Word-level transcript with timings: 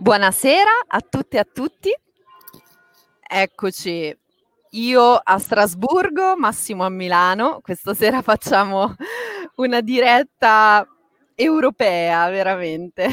Buonasera 0.00 0.70
a 0.86 1.00
tutte 1.00 1.36
e 1.38 1.40
a 1.40 1.44
tutti. 1.44 1.92
Eccoci, 3.20 4.16
io 4.70 5.14
a 5.20 5.38
Strasburgo, 5.38 6.36
Massimo 6.36 6.84
a 6.84 6.88
Milano. 6.88 7.58
Questa 7.60 7.94
sera 7.94 8.22
facciamo 8.22 8.94
una 9.56 9.80
diretta 9.80 10.86
europea, 11.34 12.28
veramente. 12.30 13.08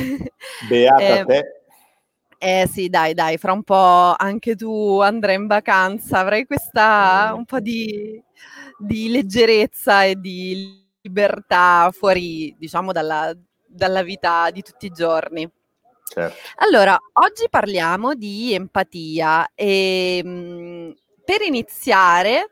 Beata 0.69 1.21
Eh, 1.21 1.25
te. 1.25 1.43
eh 2.37 2.67
sì, 2.71 2.87
dai, 2.87 3.15
dai, 3.15 3.37
fra 3.39 3.51
un 3.51 3.63
po' 3.63 4.13
anche 4.15 4.55
tu 4.55 4.99
andrai 5.01 5.35
in 5.35 5.47
vacanza, 5.47 6.19
avrai 6.19 6.45
questa 6.45 7.33
un 7.35 7.45
po' 7.45 7.59
di, 7.59 8.21
di 8.77 9.09
leggerezza 9.09 10.03
e 10.03 10.15
di 10.19 10.87
libertà 11.01 11.89
fuori, 11.91 12.55
diciamo, 12.59 12.91
dalla, 12.91 13.35
dalla 13.65 14.03
vita 14.03 14.51
di 14.51 14.61
tutti 14.61 14.85
i 14.85 14.91
giorni. 14.91 15.51
Certo. 16.07 16.35
Allora, 16.57 16.97
oggi 17.13 17.47
parliamo 17.49 18.13
di 18.13 18.53
empatia 18.53 19.51
e 19.55 20.21
mh, 20.23 20.93
per 21.25 21.41
iniziare 21.41 22.51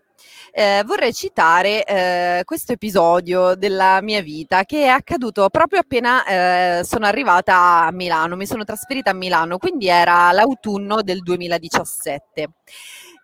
eh, 0.56 0.84
vorrei 0.86 1.14
citare 1.14 1.84
eh, 1.84 2.42
questo 2.46 2.74
episodio 2.74 3.56
della 3.56 4.02
mia 4.02 4.22
vita 4.22 4.66
che 4.66 4.84
è 4.84 4.88
accaduto 4.88 5.50
proprio 5.50 5.80
appena 5.80 6.80
eh, 6.80 6.84
sono 6.84 7.08
arrivata 7.08 7.86
a 7.86 7.92
Milano, 7.92 8.36
mi 8.36 8.46
sono 8.46 8.64
trasferita 8.64 9.12
a 9.12 9.14
Milano, 9.16 9.58
quindi 9.58 9.88
era 9.88 10.32
l'autunno 10.32 11.02
del 11.02 11.22
2017. 11.24 12.50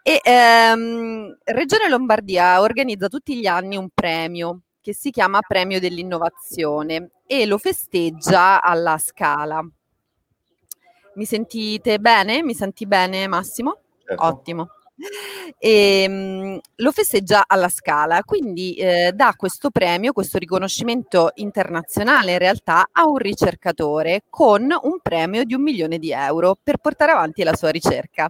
E 0.01 0.21
ehm, 0.23 1.37
Regione 1.43 1.89
Lombardia 1.89 2.61
organizza 2.61 3.07
tutti 3.09 3.37
gli 3.37 3.45
anni 3.45 3.77
un 3.77 3.89
premio 3.93 4.61
che 4.81 4.93
si 4.95 5.11
chiama 5.11 5.39
Premio 5.41 5.79
dell'Innovazione 5.79 7.11
e 7.27 7.45
lo 7.45 7.59
festeggia 7.59 8.61
alla 8.61 8.97
Scala. 8.97 9.63
Mi 11.15 11.25
sentite 11.25 11.99
bene? 11.99 12.43
Mi 12.43 12.53
senti 12.53 12.85
bene 12.85 13.27
Massimo? 13.27 13.77
certo. 14.05 14.23
Ottimo. 14.25 14.69
E, 15.57 16.07
mh, 16.09 16.59
lo 16.75 16.91
festeggia 16.91 17.45
alla 17.47 17.69
Scala, 17.69 18.21
quindi 18.23 18.73
eh, 18.73 19.11
dà 19.13 19.33
questo 19.37 19.69
premio, 19.69 20.11
questo 20.11 20.37
riconoscimento 20.37 21.31
internazionale 21.35 22.33
in 22.33 22.37
realtà 22.37 22.89
a 22.91 23.07
un 23.07 23.17
ricercatore 23.17 24.23
con 24.29 24.63
un 24.63 24.99
premio 25.01 25.45
di 25.45 25.53
un 25.53 25.61
milione 25.61 25.99
di 25.99 26.11
euro 26.11 26.57
per 26.61 26.77
portare 26.77 27.13
avanti 27.13 27.43
la 27.43 27.55
sua 27.55 27.69
ricerca. 27.69 28.29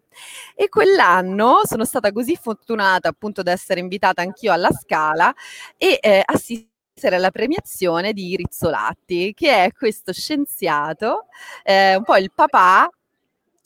E 0.56 0.70
quell'anno 0.70 1.62
sono 1.64 1.86
stata 1.86 2.12
così 2.12 2.36
fortunata 2.36 3.10
appunto 3.10 3.42
da 3.42 3.52
essere 3.52 3.80
invitata 3.80 4.22
anch'io 4.22 4.54
alla 4.54 4.70
Scala 4.72 5.34
e 5.76 5.98
eh, 6.02 6.22
assistere 6.24 6.69
alla 7.08 7.31
premiazione 7.31 8.14
di 8.14 8.36
Rizzolatti, 8.36 9.33
che 9.33 9.66
è 9.66 9.72
questo 9.72 10.14
scienziato, 10.14 11.25
eh, 11.64 11.95
un 11.95 12.03
po' 12.03 12.17
il 12.17 12.31
papà 12.33 12.89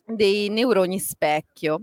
dei 0.05 0.49
neuroni 0.49 0.99
specchio. 0.99 1.81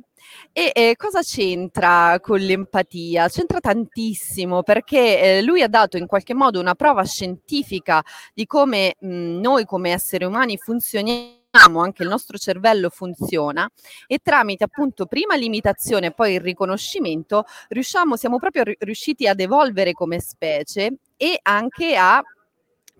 E 0.52 0.70
eh, 0.74 0.94
cosa 0.96 1.22
c'entra 1.22 2.18
con 2.20 2.38
l'empatia? 2.38 3.28
C'entra 3.28 3.58
tantissimo 3.60 4.62
perché 4.62 5.38
eh, 5.38 5.42
lui 5.42 5.62
ha 5.62 5.68
dato 5.68 5.96
in 5.96 6.06
qualche 6.06 6.34
modo 6.34 6.60
una 6.60 6.74
prova 6.74 7.04
scientifica 7.04 8.02
di 8.34 8.46
come 8.46 8.96
mh, 9.00 9.40
noi 9.40 9.64
come 9.64 9.90
esseri 9.92 10.24
umani 10.24 10.56
funzioniamo 10.58 11.39
anche 11.80 12.02
il 12.02 12.08
nostro 12.08 12.38
cervello 12.38 12.90
funziona 12.90 13.68
e 14.06 14.18
tramite 14.22 14.64
appunto 14.64 15.06
prima 15.06 15.34
l'imitazione 15.34 16.06
e 16.06 16.12
poi 16.12 16.34
il 16.34 16.40
riconoscimento 16.40 17.44
riusciamo, 17.68 18.16
siamo 18.16 18.38
proprio 18.38 18.62
ri- 18.62 18.77
riusciti 18.78 19.27
ad 19.27 19.40
evolvere 19.40 19.92
come 19.92 20.20
specie 20.20 20.98
e 21.16 21.39
anche 21.42 21.96
a 21.96 22.22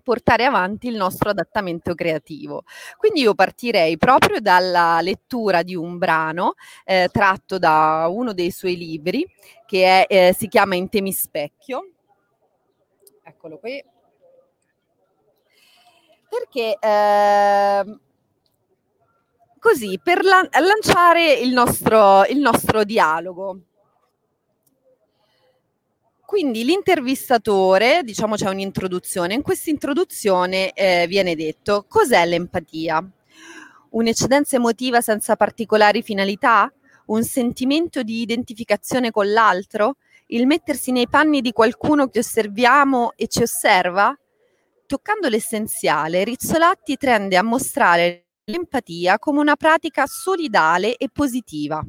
portare 0.03 0.45
avanti 0.45 0.87
il 0.87 0.95
nostro 0.95 1.29
adattamento 1.29 1.93
creativo. 1.93 2.63
Quindi 2.97 3.21
io 3.21 3.35
partirei 3.35 3.97
proprio 3.97 4.39
dalla 4.41 4.99
lettura 5.01 5.61
di 5.61 5.75
un 5.75 5.97
brano 5.97 6.55
eh, 6.83 7.07
tratto 7.11 7.57
da 7.57 8.07
uno 8.09 8.33
dei 8.33 8.51
suoi 8.51 8.75
libri 8.75 9.25
che 9.65 10.05
è, 10.05 10.27
eh, 10.29 10.33
si 10.33 10.47
chiama 10.47 10.75
In 10.75 10.89
temi 10.89 11.13
specchio. 11.13 11.91
Eccolo 13.23 13.59
qui. 13.59 13.83
Perché 16.27 16.77
eh, 16.79 17.99
così 19.61 19.99
per 20.03 20.23
lan- 20.23 20.49
lanciare 20.59 21.33
il 21.33 21.53
nostro, 21.53 22.25
il 22.25 22.39
nostro 22.39 22.83
dialogo. 22.83 23.59
Quindi 26.25 26.63
l'intervistatore, 26.63 28.01
diciamo 28.03 28.35
c'è 28.35 28.49
un'introduzione, 28.49 29.35
in 29.35 29.43
questa 29.43 29.69
introduzione 29.69 30.71
eh, 30.71 31.05
viene 31.07 31.35
detto 31.35 31.85
cos'è 31.87 32.25
l'empatia? 32.25 33.07
Un'eccedenza 33.91 34.55
emotiva 34.55 34.99
senza 34.99 35.35
particolari 35.35 36.01
finalità? 36.01 36.71
Un 37.07 37.23
sentimento 37.23 38.01
di 38.01 38.21
identificazione 38.21 39.11
con 39.11 39.31
l'altro? 39.31 39.97
Il 40.27 40.47
mettersi 40.47 40.91
nei 40.91 41.07
panni 41.07 41.41
di 41.41 41.51
qualcuno 41.51 42.07
che 42.07 42.19
osserviamo 42.19 43.11
e 43.15 43.27
ci 43.27 43.43
osserva? 43.43 44.17
Toccando 44.87 45.27
l'essenziale, 45.27 46.23
Rizzolatti 46.23 46.95
tende 46.95 47.35
a 47.37 47.43
mostrare 47.43 48.30
l'empatia 48.45 49.19
come 49.19 49.39
una 49.39 49.55
pratica 49.55 50.05
solidale 50.05 50.95
e 50.95 51.09
positiva. 51.11 51.83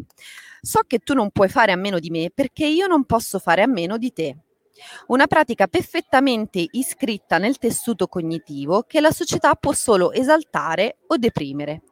So 0.60 0.80
che 0.86 0.98
tu 0.98 1.14
non 1.14 1.30
puoi 1.30 1.48
fare 1.48 1.72
a 1.72 1.76
meno 1.76 1.98
di 1.98 2.10
me 2.10 2.30
perché 2.34 2.66
io 2.66 2.86
non 2.86 3.04
posso 3.04 3.38
fare 3.38 3.62
a 3.62 3.66
meno 3.66 3.98
di 3.98 4.12
te. 4.12 4.36
Una 5.08 5.26
pratica 5.26 5.66
perfettamente 5.66 6.64
iscritta 6.72 7.38
nel 7.38 7.58
tessuto 7.58 8.06
cognitivo 8.06 8.82
che 8.82 9.00
la 9.00 9.10
società 9.10 9.54
può 9.54 9.72
solo 9.72 10.12
esaltare 10.12 10.98
o 11.08 11.16
deprimere. 11.16 11.82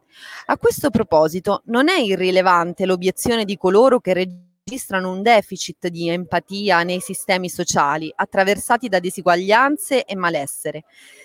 A 0.47 0.57
questo 0.57 0.89
proposito, 0.89 1.61
non 1.65 1.89
è 1.89 1.99
irrilevante 1.99 2.85
l'obiezione 2.85 3.45
di 3.45 3.57
coloro 3.57 3.99
che 3.99 4.13
registrano 4.13 5.11
un 5.11 5.21
deficit 5.21 5.87
di 5.87 6.09
empatia 6.09 6.83
nei 6.83 6.99
sistemi 6.99 7.49
sociali 7.49 8.11
attraversati 8.13 8.89
da 8.89 8.99
disuguaglianze 8.99 10.03
e 10.03 10.15
malessere. 10.15 10.83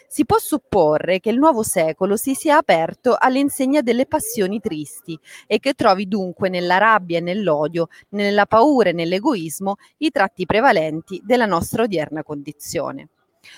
Si 0.08 0.24
può 0.24 0.38
supporre 0.38 1.20
che 1.20 1.30
il 1.30 1.38
nuovo 1.38 1.62
secolo 1.62 2.16
si 2.16 2.34
sia 2.34 2.56
aperto 2.56 3.16
all'insegna 3.18 3.80
delle 3.80 4.06
passioni 4.06 4.60
tristi 4.60 5.18
e 5.46 5.58
che 5.58 5.74
trovi 5.74 6.06
dunque 6.06 6.48
nella 6.48 6.78
rabbia 6.78 7.18
e 7.18 7.20
nell'odio, 7.20 7.88
nella 8.10 8.46
paura 8.46 8.90
e 8.90 8.92
nell'egoismo 8.92 9.76
i 9.98 10.10
tratti 10.10 10.46
prevalenti 10.46 11.20
della 11.24 11.46
nostra 11.46 11.82
odierna 11.82 12.22
condizione. 12.22 13.08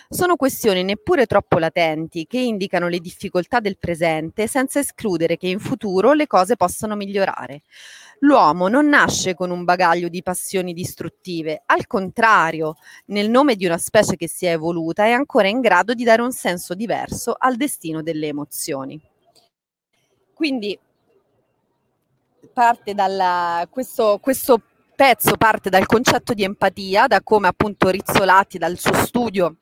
Sono 0.09 0.37
questioni 0.37 0.82
neppure 0.82 1.26
troppo 1.26 1.59
latenti 1.59 2.26
che 2.26 2.38
indicano 2.38 2.88
le 2.88 2.99
difficoltà 2.99 3.60
del 3.60 3.78
presente 3.78 4.47
senza 4.47 4.78
escludere 4.78 5.37
che 5.37 5.49
in 5.49 5.59
futuro 5.59 6.12
le 6.12 6.26
cose 6.26 6.56
possano 6.56 6.97
migliorare. 6.97 7.62
L'uomo 8.21 8.69
non 8.69 8.88
nasce 8.88 9.34
con 9.34 9.50
un 9.50 9.65
bagaglio 9.65 10.09
di 10.09 10.22
passioni 10.22 10.72
distruttive, 10.72 11.62
al 11.66 11.87
contrario, 11.87 12.77
nel 13.06 13.31
nome 13.31 13.54
di 13.54 13.65
una 13.65 13.78
specie 13.78 14.16
che 14.16 14.28
si 14.28 14.47
è 14.47 14.53
evoluta 14.53 15.04
è 15.04 15.10
ancora 15.10 15.48
in 15.48 15.60
grado 15.60 15.94
di 15.94 16.03
dare 16.03 16.22
un 16.22 16.32
senso 16.32 16.75
diverso 16.75 17.37
al 17.38 17.56
destino 17.56 18.03
delle 18.03 18.27
emozioni. 18.27 19.00
Quindi 20.34 20.78
parte 22.53 22.94
dalla, 22.94 23.66
questo, 23.71 24.19
questo 24.21 24.60
pezzo 24.97 25.37
parte 25.37 25.71
dal 25.71 25.87
concetto 25.87 26.34
di 26.34 26.43
empatia, 26.43 27.06
da 27.06 27.22
come 27.22 27.47
appunto 27.47 27.88
Rizzolatti 27.88 28.59
dal 28.59 28.77
suo 28.78 28.95
studio 28.95 29.57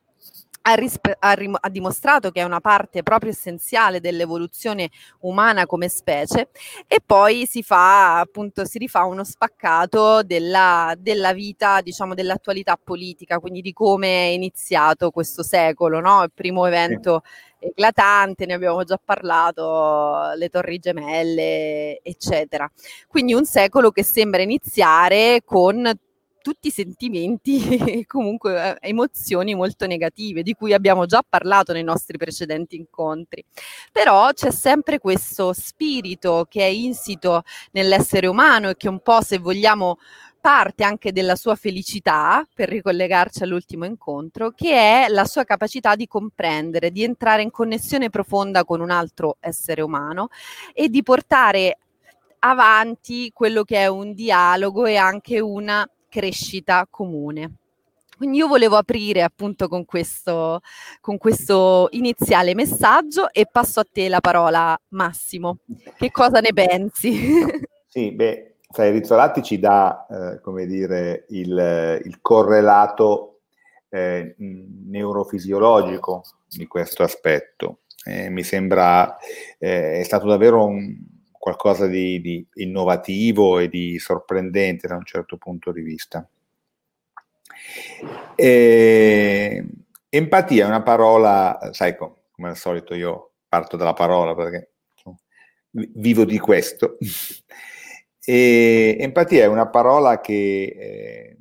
ha, 0.69 0.73
rispe- 0.73 1.15
ha, 1.17 1.31
rim- 1.31 1.57
ha, 1.59 1.69
dimostrato 1.69 2.29
che 2.29 2.41
è 2.41 2.43
una 2.43 2.59
parte 2.59 3.01
proprio 3.01 3.31
essenziale 3.31 4.01
dell'evoluzione 4.01 4.89
umana 5.19 5.65
come 5.65 5.87
specie 5.87 6.49
e 6.87 6.99
poi 7.03 7.45
si 7.45 7.63
fa 7.63 8.19
appunto 8.19 8.65
si 8.65 8.77
rifà 8.77 9.05
uno 9.05 9.23
spaccato 9.23 10.23
della, 10.23 10.93
della 10.97 11.33
vita 11.33 11.79
diciamo 11.81 12.13
dell'attualità 12.13 12.77
politica 12.81 13.39
quindi 13.39 13.61
di 13.61 13.71
come 13.71 14.07
è 14.07 14.29
iniziato 14.31 15.09
questo 15.09 15.41
secolo 15.41 16.01
no? 16.01 16.23
il 16.23 16.31
primo 16.33 16.65
evento 16.65 17.21
eclatante 17.59 18.45
ne 18.45 18.53
abbiamo 18.53 18.83
già 18.83 18.99
parlato 19.03 20.33
le 20.35 20.49
torri 20.49 20.79
gemelle 20.79 22.01
eccetera 22.03 22.69
quindi 23.07 23.33
un 23.33 23.45
secolo 23.45 23.91
che 23.91 24.03
sembra 24.03 24.41
iniziare 24.41 25.41
con 25.45 25.89
tutti 26.47 26.71
sentimenti 26.71 27.77
e 27.77 28.05
comunque 28.07 28.77
eh, 28.79 28.87
emozioni 28.87 29.53
molto 29.53 29.85
negative 29.85 30.43
di 30.43 30.53
cui 30.53 30.71
abbiamo 30.71 31.05
già 31.05 31.21
parlato 31.27 31.73
nei 31.73 31.83
nostri 31.83 32.17
precedenti 32.17 32.77
incontri. 32.77 33.43
Però 33.91 34.31
c'è 34.31 34.49
sempre 34.51 34.97
questo 34.97 35.51
spirito 35.51 36.45
che 36.49 36.61
è 36.61 36.69
insito 36.69 37.43
nell'essere 37.71 38.27
umano 38.27 38.69
e 38.69 38.77
che 38.77 38.87
un 38.87 39.01
po', 39.01 39.21
se 39.21 39.39
vogliamo, 39.39 39.97
parte 40.39 40.85
anche 40.85 41.11
della 41.11 41.35
sua 41.35 41.55
felicità, 41.55 42.47
per 42.53 42.69
ricollegarci 42.69 43.43
all'ultimo 43.43 43.83
incontro, 43.83 44.51
che 44.51 44.71
è 45.03 45.07
la 45.09 45.25
sua 45.25 45.43
capacità 45.43 45.97
di 45.97 46.07
comprendere, 46.07 46.91
di 46.91 47.03
entrare 47.03 47.41
in 47.41 47.51
connessione 47.51 48.09
profonda 48.09 48.63
con 48.63 48.79
un 48.79 48.91
altro 48.91 49.35
essere 49.41 49.81
umano 49.81 50.29
e 50.73 50.87
di 50.87 51.03
portare 51.03 51.79
avanti 52.39 53.31
quello 53.33 53.63
che 53.63 53.77
è 53.77 53.87
un 53.87 54.13
dialogo 54.13 54.85
e 54.85 54.95
anche 54.95 55.41
una 55.41 55.85
crescita 56.09 56.87
comune. 56.89 57.53
Quindi 58.17 58.37
io 58.37 58.47
volevo 58.47 58.77
aprire 58.77 59.21
appunto 59.21 59.67
con 59.67 59.85
questo, 59.85 60.61
con 61.01 61.19
questo 61.19 61.87
iniziale 61.91 62.55
messaggio 62.55 63.31
e 63.31 63.47
passo 63.49 63.79
a 63.79 63.85
te 63.89 64.09
la 64.09 64.19
parola 64.19 64.75
Massimo. 64.89 65.59
Che 65.95 66.11
cosa 66.11 66.39
ne 66.39 66.51
pensi? 66.53 67.65
Sì, 67.89 68.11
beh, 68.11 68.57
sai, 68.69 68.91
Rizzolatti 68.91 69.41
ci 69.41 69.57
dà, 69.59 70.05
eh, 70.07 70.41
come 70.41 70.67
dire, 70.67 71.25
il, 71.29 72.01
il 72.03 72.19
correlato 72.21 73.39
eh, 73.89 74.35
neurofisiologico 74.37 76.21
di 76.47 76.67
questo 76.67 77.01
aspetto. 77.01 77.79
Eh, 78.03 78.29
mi 78.29 78.43
sembra, 78.43 79.17
eh, 79.57 79.99
è 79.99 80.03
stato 80.03 80.27
davvero 80.27 80.65
un, 80.65 80.95
qualcosa 81.47 81.87
di, 81.87 82.19
di 82.19 82.45
innovativo 82.55 83.57
e 83.57 83.69
di 83.69 83.97
sorprendente 83.99 84.85
da 84.85 84.97
un 84.97 85.05
certo 85.05 85.37
punto 85.37 85.71
di 85.71 85.81
vista. 85.81 86.27
E, 88.35 89.65
empatia 90.09 90.65
è 90.65 90.67
una 90.67 90.83
parola, 90.83 91.69
sai, 91.71 91.95
come 91.95 92.49
al 92.49 92.57
solito 92.57 92.93
io 92.95 93.31
parto 93.47 93.77
dalla 93.77 93.93
parola 93.93 94.35
perché 94.35 94.71
vivo 95.71 96.25
di 96.25 96.37
questo. 96.37 96.97
e, 98.25 98.97
empatia 98.99 99.43
è 99.43 99.47
una 99.47 99.69
parola 99.69 100.19
che, 100.19 100.75
eh, 100.77 101.37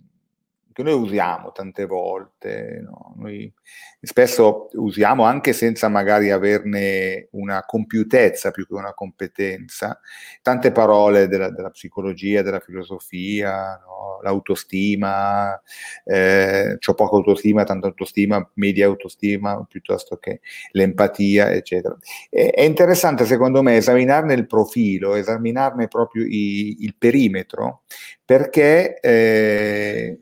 che 0.77 0.83
noi 0.83 0.93
usiamo 0.93 1.53
tante 1.53 1.87
volte, 1.87 2.83
no? 2.85 3.15
noi 3.17 3.51
spesso 3.99 4.69
usiamo 4.73 5.25
anche 5.25 5.55
senza 5.55 5.89
magari 5.89 6.31
averne 6.31 7.29
una 7.31 7.65
compiutezza 7.65 8.51
più 8.51 8.67
che 8.67 8.75
una 8.75 8.93
competenza, 8.93 9.99
tante 10.43 10.73
parole 10.73 11.29
della, 11.29 11.49
della 11.49 11.71
psicologia, 11.71 12.43
della 12.43 12.61
filosofia, 12.61 13.81
no? 13.83 14.21
l'autostima, 14.21 15.59
eh, 16.05 16.77
ho 16.79 16.95
poca 16.95 17.17
autostima, 17.17 17.65
tanta 17.65 17.87
autostima, 17.87 18.47
media 18.57 18.85
autostima, 18.85 19.65
piuttosto 19.67 20.19
che 20.19 20.41
l'empatia, 20.73 21.53
eccetera. 21.53 21.97
E, 22.29 22.51
è 22.51 22.65
interessante 22.65 23.25
secondo 23.25 23.63
me 23.63 23.77
esaminarne 23.77 24.35
il 24.35 24.47
profilo, 24.47 25.15
esaminarne 25.15 25.89
proprio 25.89 26.27
i, 26.27 26.77
il 26.81 26.95
perimetro, 26.99 27.85
perché... 28.23 29.01
Eh, 29.01 30.19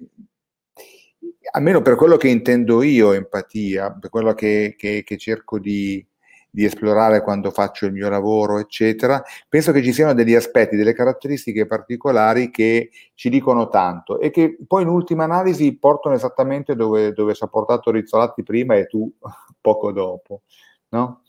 almeno 1.56 1.82
per 1.82 1.96
quello 1.96 2.16
che 2.16 2.28
intendo 2.28 2.82
io 2.82 3.12
empatia, 3.12 3.92
per 3.92 4.10
quello 4.10 4.34
che, 4.34 4.74
che, 4.76 5.02
che 5.04 5.16
cerco 5.16 5.58
di, 5.58 6.04
di, 6.50 6.64
esplorare 6.64 7.22
quando 7.22 7.50
faccio 7.50 7.86
il 7.86 7.92
mio 7.92 8.08
lavoro, 8.08 8.58
eccetera, 8.58 9.22
penso 9.48 9.70
che 9.72 9.82
ci 9.82 9.92
siano 9.92 10.14
degli 10.14 10.34
aspetti, 10.34 10.76
delle 10.76 10.92
caratteristiche 10.92 11.66
particolari 11.66 12.50
che 12.50 12.90
ci 13.14 13.28
dicono 13.28 13.68
tanto 13.68 14.18
e 14.20 14.30
che 14.30 14.56
poi 14.66 14.82
in 14.82 14.88
ultima 14.88 15.24
analisi 15.24 15.76
portano 15.76 16.14
esattamente 16.14 16.74
dove, 16.74 17.12
dove 17.12 17.34
ci 17.34 17.44
ha 17.44 17.48
portato 17.48 17.90
Rizzolatti 17.90 18.42
prima 18.42 18.74
e 18.74 18.86
tu 18.86 19.10
poco 19.60 19.92
dopo. 19.92 20.42
No? 20.88 21.22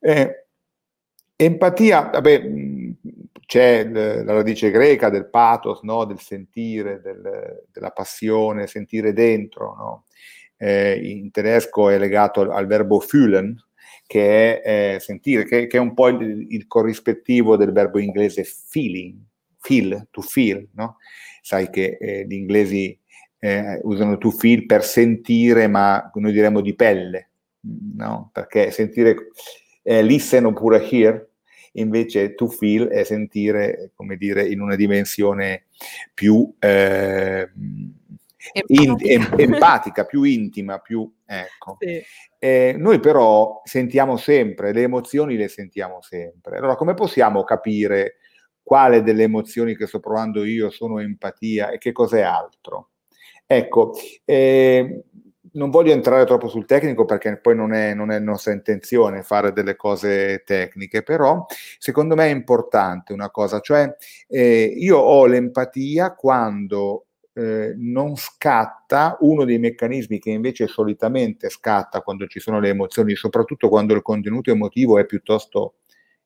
Eh, 0.00 0.46
empatia, 1.44 2.10
vabbè, 2.12 2.42
c'è 3.52 3.84
la 3.84 4.32
radice 4.32 4.70
greca 4.70 5.10
del 5.10 5.28
pathos, 5.28 5.82
no? 5.82 6.04
del 6.04 6.20
sentire, 6.20 7.00
del, 7.02 7.66
della 7.70 7.90
passione, 7.90 8.66
sentire 8.66 9.12
dentro. 9.12 9.74
No? 9.76 10.04
Eh, 10.56 10.98
in 11.02 11.30
tedesco 11.30 11.90
è 11.90 11.98
legato 11.98 12.40
al, 12.40 12.50
al 12.50 12.66
verbo 12.66 12.98
fühlen, 13.00 13.54
che 14.06 14.62
è 14.62 14.94
eh, 14.94 15.00
sentire, 15.00 15.44
che, 15.44 15.66
che, 15.66 15.76
è 15.76 15.80
un 15.80 15.92
po' 15.92 16.08
il, 16.08 16.46
il, 16.48 16.66
corrispettivo 16.66 17.56
del 17.56 17.72
verbo 17.72 17.98
inglese 17.98 18.44
feeling, 18.44 19.18
feel, 19.58 20.06
to 20.10 20.22
feel. 20.22 20.66
No? 20.72 20.96
Sai 21.42 21.68
che 21.68 21.98
eh, 22.00 22.24
gli 22.26 22.34
inglesi 22.34 22.98
eh, 23.38 23.80
usano 23.82 24.16
to 24.16 24.30
feel 24.30 24.64
per 24.64 24.82
sentire, 24.82 25.66
ma 25.66 26.10
noi 26.14 26.32
diremmo 26.32 26.60
di 26.62 26.74
pelle, 26.74 27.30
perché 28.32 28.70
sentire 28.70 29.28
eh, 29.82 30.02
listen 30.02 30.46
oppure 30.46 30.88
hear 30.88 31.28
invece 31.72 32.34
to 32.34 32.48
feel 32.48 32.88
è 32.88 33.04
sentire, 33.04 33.92
come 33.94 34.16
dire, 34.16 34.46
in 34.46 34.60
una 34.60 34.76
dimensione 34.76 35.66
più 36.12 36.52
eh, 36.58 37.50
empatica. 38.52 39.12
In, 39.12 39.34
empatica, 39.36 40.04
più 40.04 40.22
intima, 40.24 40.78
più... 40.78 41.10
Ecco. 41.24 41.76
Sì. 41.78 42.02
Eh, 42.38 42.74
noi 42.76 42.98
però 42.98 43.62
sentiamo 43.64 44.16
sempre, 44.16 44.72
le 44.72 44.82
emozioni 44.82 45.36
le 45.36 45.48
sentiamo 45.48 46.02
sempre. 46.02 46.58
Allora 46.58 46.74
come 46.74 46.94
possiamo 46.94 47.44
capire 47.44 48.16
quale 48.62 49.02
delle 49.02 49.24
emozioni 49.24 49.76
che 49.76 49.86
sto 49.86 50.00
provando 50.00 50.44
io 50.44 50.70
sono 50.70 50.98
empatia 50.98 51.70
e 51.70 51.78
che 51.78 51.92
cos'è 51.92 52.20
altro? 52.20 52.90
Ecco, 53.46 53.92
eh, 54.24 55.04
non 55.52 55.70
voglio 55.70 55.92
entrare 55.92 56.24
troppo 56.24 56.48
sul 56.48 56.66
tecnico 56.66 57.04
perché 57.04 57.38
poi 57.38 57.54
non 57.54 57.72
è, 57.72 57.94
non 57.94 58.10
è, 58.10 58.18
nostra 58.18 58.52
intenzione 58.52 59.22
fare 59.22 59.52
delle 59.52 59.76
cose 59.76 60.42
tecniche, 60.44 61.02
però 61.02 61.44
secondo 61.78 62.14
me 62.14 62.26
è 62.26 62.30
importante 62.30 63.12
una 63.12 63.30
cosa, 63.30 63.60
cioè 63.60 63.94
eh, 64.28 64.64
io 64.76 64.98
ho 64.98 65.26
l'empatia 65.26 66.14
quando 66.14 67.06
eh, 67.34 67.74
non 67.76 68.16
scatta 68.16 69.16
uno 69.20 69.44
dei 69.44 69.58
meccanismi 69.58 70.18
che 70.18 70.30
invece 70.30 70.66
solitamente 70.66 71.48
scatta 71.48 72.02
quando 72.02 72.26
ci 72.26 72.40
sono 72.40 72.60
le 72.60 72.68
emozioni, 72.68 73.14
soprattutto 73.14 73.68
quando 73.68 73.94
il 73.94 74.02
contenuto 74.02 74.50
emotivo 74.50 74.98
è 74.98 75.06
piuttosto 75.06 75.76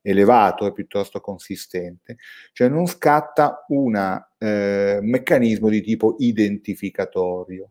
elevato, 0.02 0.67
è 0.67 0.72
piuttosto 0.72 1.20
consistente, 1.20 2.17
cioè 2.52 2.69
non 2.69 2.87
scatta 2.87 3.64
un 3.69 4.25
eh, 4.38 4.99
meccanismo 5.02 5.69
di 5.69 5.82
tipo 5.82 6.14
identificatorio. 6.19 7.70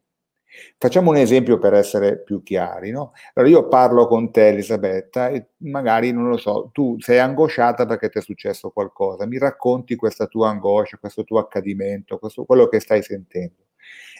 Facciamo 0.78 1.10
un 1.12 1.18
esempio 1.18 1.58
per 1.58 1.74
essere 1.74 2.22
più 2.22 2.44
chiari. 2.44 2.92
No? 2.92 3.14
Allora 3.34 3.52
io 3.52 3.68
parlo 3.68 4.08
con 4.08 4.32
te, 4.32 4.50
Elisabetta, 4.50 5.30
e 5.30 5.50
magari, 5.58 6.12
non 6.12 6.28
lo 6.28 6.38
so, 6.38 6.70
tu 6.74 6.98
sei 7.00 7.20
angosciata 7.20 7.86
perché 7.86 8.10
ti 8.10 8.18
è 8.20 8.22
successo 8.22 8.70
qualcosa, 8.70 9.26
mi 9.26 9.38
racconti 9.38 9.96
questa 9.96 10.28
tua 10.28 10.50
angoscia, 10.50 10.98
questo 10.98 11.24
tuo 11.24 11.40
accadimento, 11.40 12.18
questo, 12.18 12.46
quello 12.46 12.68
che 12.68 12.80
stai 12.80 13.02
sentendo. 13.04 13.64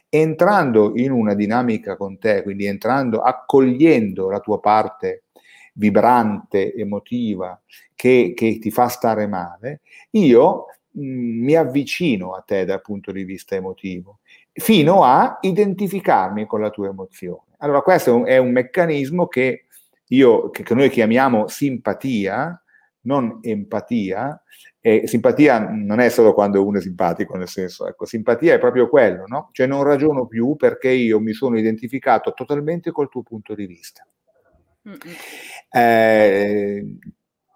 Entrando 0.10 0.92
in 0.96 1.12
una 1.12 1.34
dinamica 1.34 1.98
con 1.98 2.18
te, 2.20 2.44
quindi 2.44 2.66
entrando, 2.66 3.22
accogliendo 3.22 4.30
la 4.30 4.40
tua 4.40 4.60
parte 4.60 5.24
vibrante, 5.74 6.74
emotiva, 6.74 7.62
che, 7.96 8.34
che 8.36 8.60
ti 8.60 8.72
fa 8.72 8.88
stare 8.88 9.28
male, 9.28 9.82
io 10.12 10.66
mh, 10.92 11.06
mm, 11.06 11.44
mi 11.44 11.56
avvicino 11.56 12.34
a 12.34 12.42
te 12.42 12.66
dal 12.66 12.82
punto 12.82 13.12
di 13.12 13.24
vista 13.24 13.56
emotivo 13.56 14.20
fino 14.58 15.04
a 15.04 15.38
identificarmi 15.42 16.46
con 16.46 16.62
la 16.62 16.70
tua 16.70 16.88
emozione. 16.88 17.56
Allora 17.58 17.82
questo 17.82 18.10
è 18.10 18.14
un, 18.14 18.26
è 18.26 18.38
un 18.38 18.52
meccanismo 18.52 19.28
che, 19.28 19.66
io, 20.08 20.50
che, 20.50 20.64
che, 20.64 20.74
noi 20.74 20.90
chiamiamo 20.90 21.48
simpatia, 21.48 22.64
non 23.02 23.40
empatia, 23.42 24.42
e 24.80 25.08
simpatia 25.08 25.68
non 25.70 26.00
è 26.00 26.10
solo 26.10 26.34
quando 26.34 26.66
uno 26.66 26.78
è 26.78 26.82
simpatico, 26.82 27.36
nel 27.36 27.50
senso, 27.50 27.88
ecco, 27.88 28.06
simpatia 28.06 28.54
è 28.54 28.60
proprio 28.60 28.88
quello, 28.88 29.26
no? 29.28 29.50
Cioè 29.52 29.68
non 29.68 29.84
ragiono 29.84 30.26
più 30.26 30.56
perché 30.56 30.90
io 30.90 31.20
mi 31.20 31.34
sono 31.34 31.58
identificato 31.58 32.34
totalmente 32.34 32.92
col 32.92 33.10
tuo 33.10 33.24
punto 33.24 33.56
di 33.56 33.66
vista. 33.66 34.08
Eh, 35.72 36.98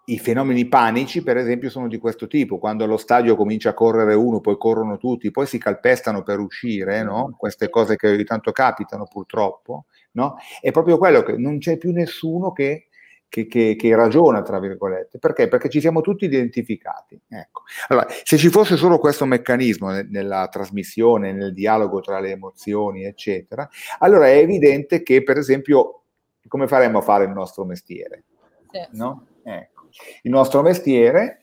i 0.09 0.19
fenomeni 0.19 0.67
panici, 0.67 1.21
per 1.21 1.37
esempio, 1.37 1.69
sono 1.69 1.87
di 1.87 1.97
questo 1.97 2.27
tipo. 2.27 2.57
Quando 2.57 2.83
allo 2.83 2.97
stadio 2.97 3.35
comincia 3.35 3.69
a 3.69 3.73
correre 3.73 4.13
uno, 4.13 4.39
poi 4.41 4.57
corrono 4.57 4.97
tutti, 4.97 5.31
poi 5.31 5.45
si 5.45 5.57
calpestano 5.57 6.23
per 6.23 6.39
uscire, 6.39 7.03
no? 7.03 7.35
queste 7.37 7.69
cose 7.69 7.95
che 7.95 8.09
ogni 8.09 8.23
tanto 8.23 8.51
capitano 8.51 9.05
purtroppo, 9.05 9.85
no? 10.13 10.37
è 10.61 10.71
proprio 10.71 10.97
quello 10.97 11.21
che 11.21 11.37
non 11.37 11.59
c'è 11.59 11.77
più 11.77 11.91
nessuno 11.91 12.51
che, 12.51 12.87
che, 13.27 13.45
che, 13.45 13.75
che 13.77 13.95
ragiona, 13.95 14.41
tra 14.41 14.59
virgolette. 14.59 15.19
Perché? 15.19 15.47
Perché 15.47 15.69
ci 15.69 15.79
siamo 15.79 16.01
tutti 16.01 16.25
identificati. 16.25 17.19
Ecco. 17.27 17.63
Allora, 17.89 18.07
se 18.23 18.37
ci 18.37 18.49
fosse 18.49 18.77
solo 18.77 18.97
questo 18.97 19.25
meccanismo 19.25 19.91
nella 20.09 20.47
trasmissione, 20.47 21.33
nel 21.33 21.53
dialogo 21.53 22.01
tra 22.01 22.19
le 22.19 22.31
emozioni, 22.31 23.03
eccetera, 23.05 23.69
allora 23.99 24.27
è 24.27 24.37
evidente 24.37 25.03
che, 25.03 25.21
per 25.21 25.37
esempio, 25.37 26.03
come 26.47 26.67
faremmo 26.67 26.97
a 26.97 27.01
fare 27.01 27.25
il 27.25 27.31
nostro 27.31 27.63
mestiere? 27.63 28.23
Sì. 28.71 28.97
No? 28.97 29.25
Ecco. 29.43 29.78
Il 30.23 30.31
nostro 30.31 30.61
mestiere 30.61 31.39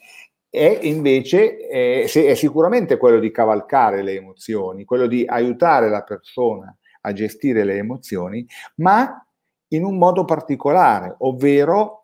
è 0.48 0.78
invece 0.82 1.56
è, 1.58 2.04
è 2.04 2.34
sicuramente 2.34 2.96
quello 2.96 3.18
di 3.18 3.30
cavalcare 3.30 4.02
le 4.02 4.14
emozioni, 4.14 4.84
quello 4.84 5.06
di 5.06 5.24
aiutare 5.26 5.88
la 5.88 6.02
persona 6.02 6.74
a 7.02 7.12
gestire 7.12 7.64
le 7.64 7.76
emozioni, 7.76 8.46
ma 8.76 9.24
in 9.68 9.84
un 9.84 9.98
modo 9.98 10.24
particolare, 10.24 11.14
ovvero 11.18 12.02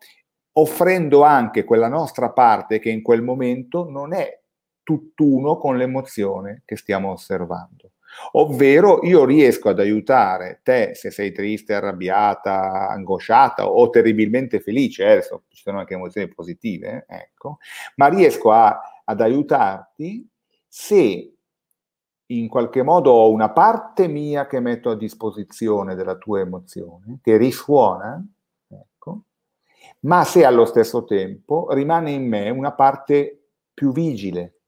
offrendo 0.54 1.22
anche 1.22 1.64
quella 1.64 1.88
nostra 1.88 2.30
parte 2.30 2.78
che 2.78 2.90
in 2.90 3.02
quel 3.02 3.22
momento 3.22 3.88
non 3.88 4.12
è 4.12 4.40
tutt'uno 4.82 5.56
con 5.56 5.76
l'emozione 5.76 6.62
che 6.64 6.76
stiamo 6.76 7.10
osservando. 7.10 7.91
Ovvero 8.32 9.04
io 9.04 9.24
riesco 9.24 9.68
ad 9.68 9.78
aiutare 9.78 10.60
te 10.62 10.94
se 10.94 11.10
sei 11.10 11.32
triste, 11.32 11.74
arrabbiata, 11.74 12.88
angosciata 12.88 13.68
o 13.68 13.90
terribilmente 13.90 14.60
felice, 14.60 15.04
eh, 15.04 15.10
adesso 15.12 15.44
ci 15.48 15.62
sono 15.62 15.78
anche 15.78 15.94
emozioni 15.94 16.28
positive, 16.28 17.04
ecco, 17.08 17.58
ma 17.96 18.08
riesco 18.08 18.52
a, 18.52 18.80
ad 19.04 19.20
aiutarti 19.20 20.28
se 20.66 21.34
in 22.26 22.48
qualche 22.48 22.82
modo 22.82 23.10
ho 23.10 23.30
una 23.30 23.50
parte 23.50 24.08
mia 24.08 24.46
che 24.46 24.60
metto 24.60 24.90
a 24.90 24.96
disposizione 24.96 25.94
della 25.94 26.16
tua 26.16 26.40
emozione, 26.40 27.18
che 27.22 27.36
risuona, 27.36 28.24
ecco, 28.68 29.24
ma 30.00 30.24
se 30.24 30.44
allo 30.44 30.64
stesso 30.64 31.04
tempo 31.04 31.68
rimane 31.72 32.10
in 32.12 32.26
me 32.26 32.48
una 32.48 32.72
parte 32.72 33.48
più 33.74 33.92
vigile, 33.92 34.60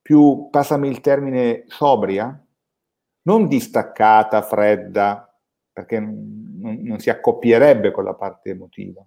più, 0.00 0.48
passami 0.50 0.88
il 0.88 1.00
termine, 1.00 1.64
sobria, 1.68 2.42
non 3.22 3.48
distaccata, 3.48 4.42
fredda, 4.42 5.30
perché 5.72 5.98
non, 5.98 6.80
non 6.82 6.98
si 6.98 7.10
accoppierebbe 7.10 7.90
con 7.90 8.04
la 8.04 8.14
parte 8.14 8.50
emotiva. 8.50 9.04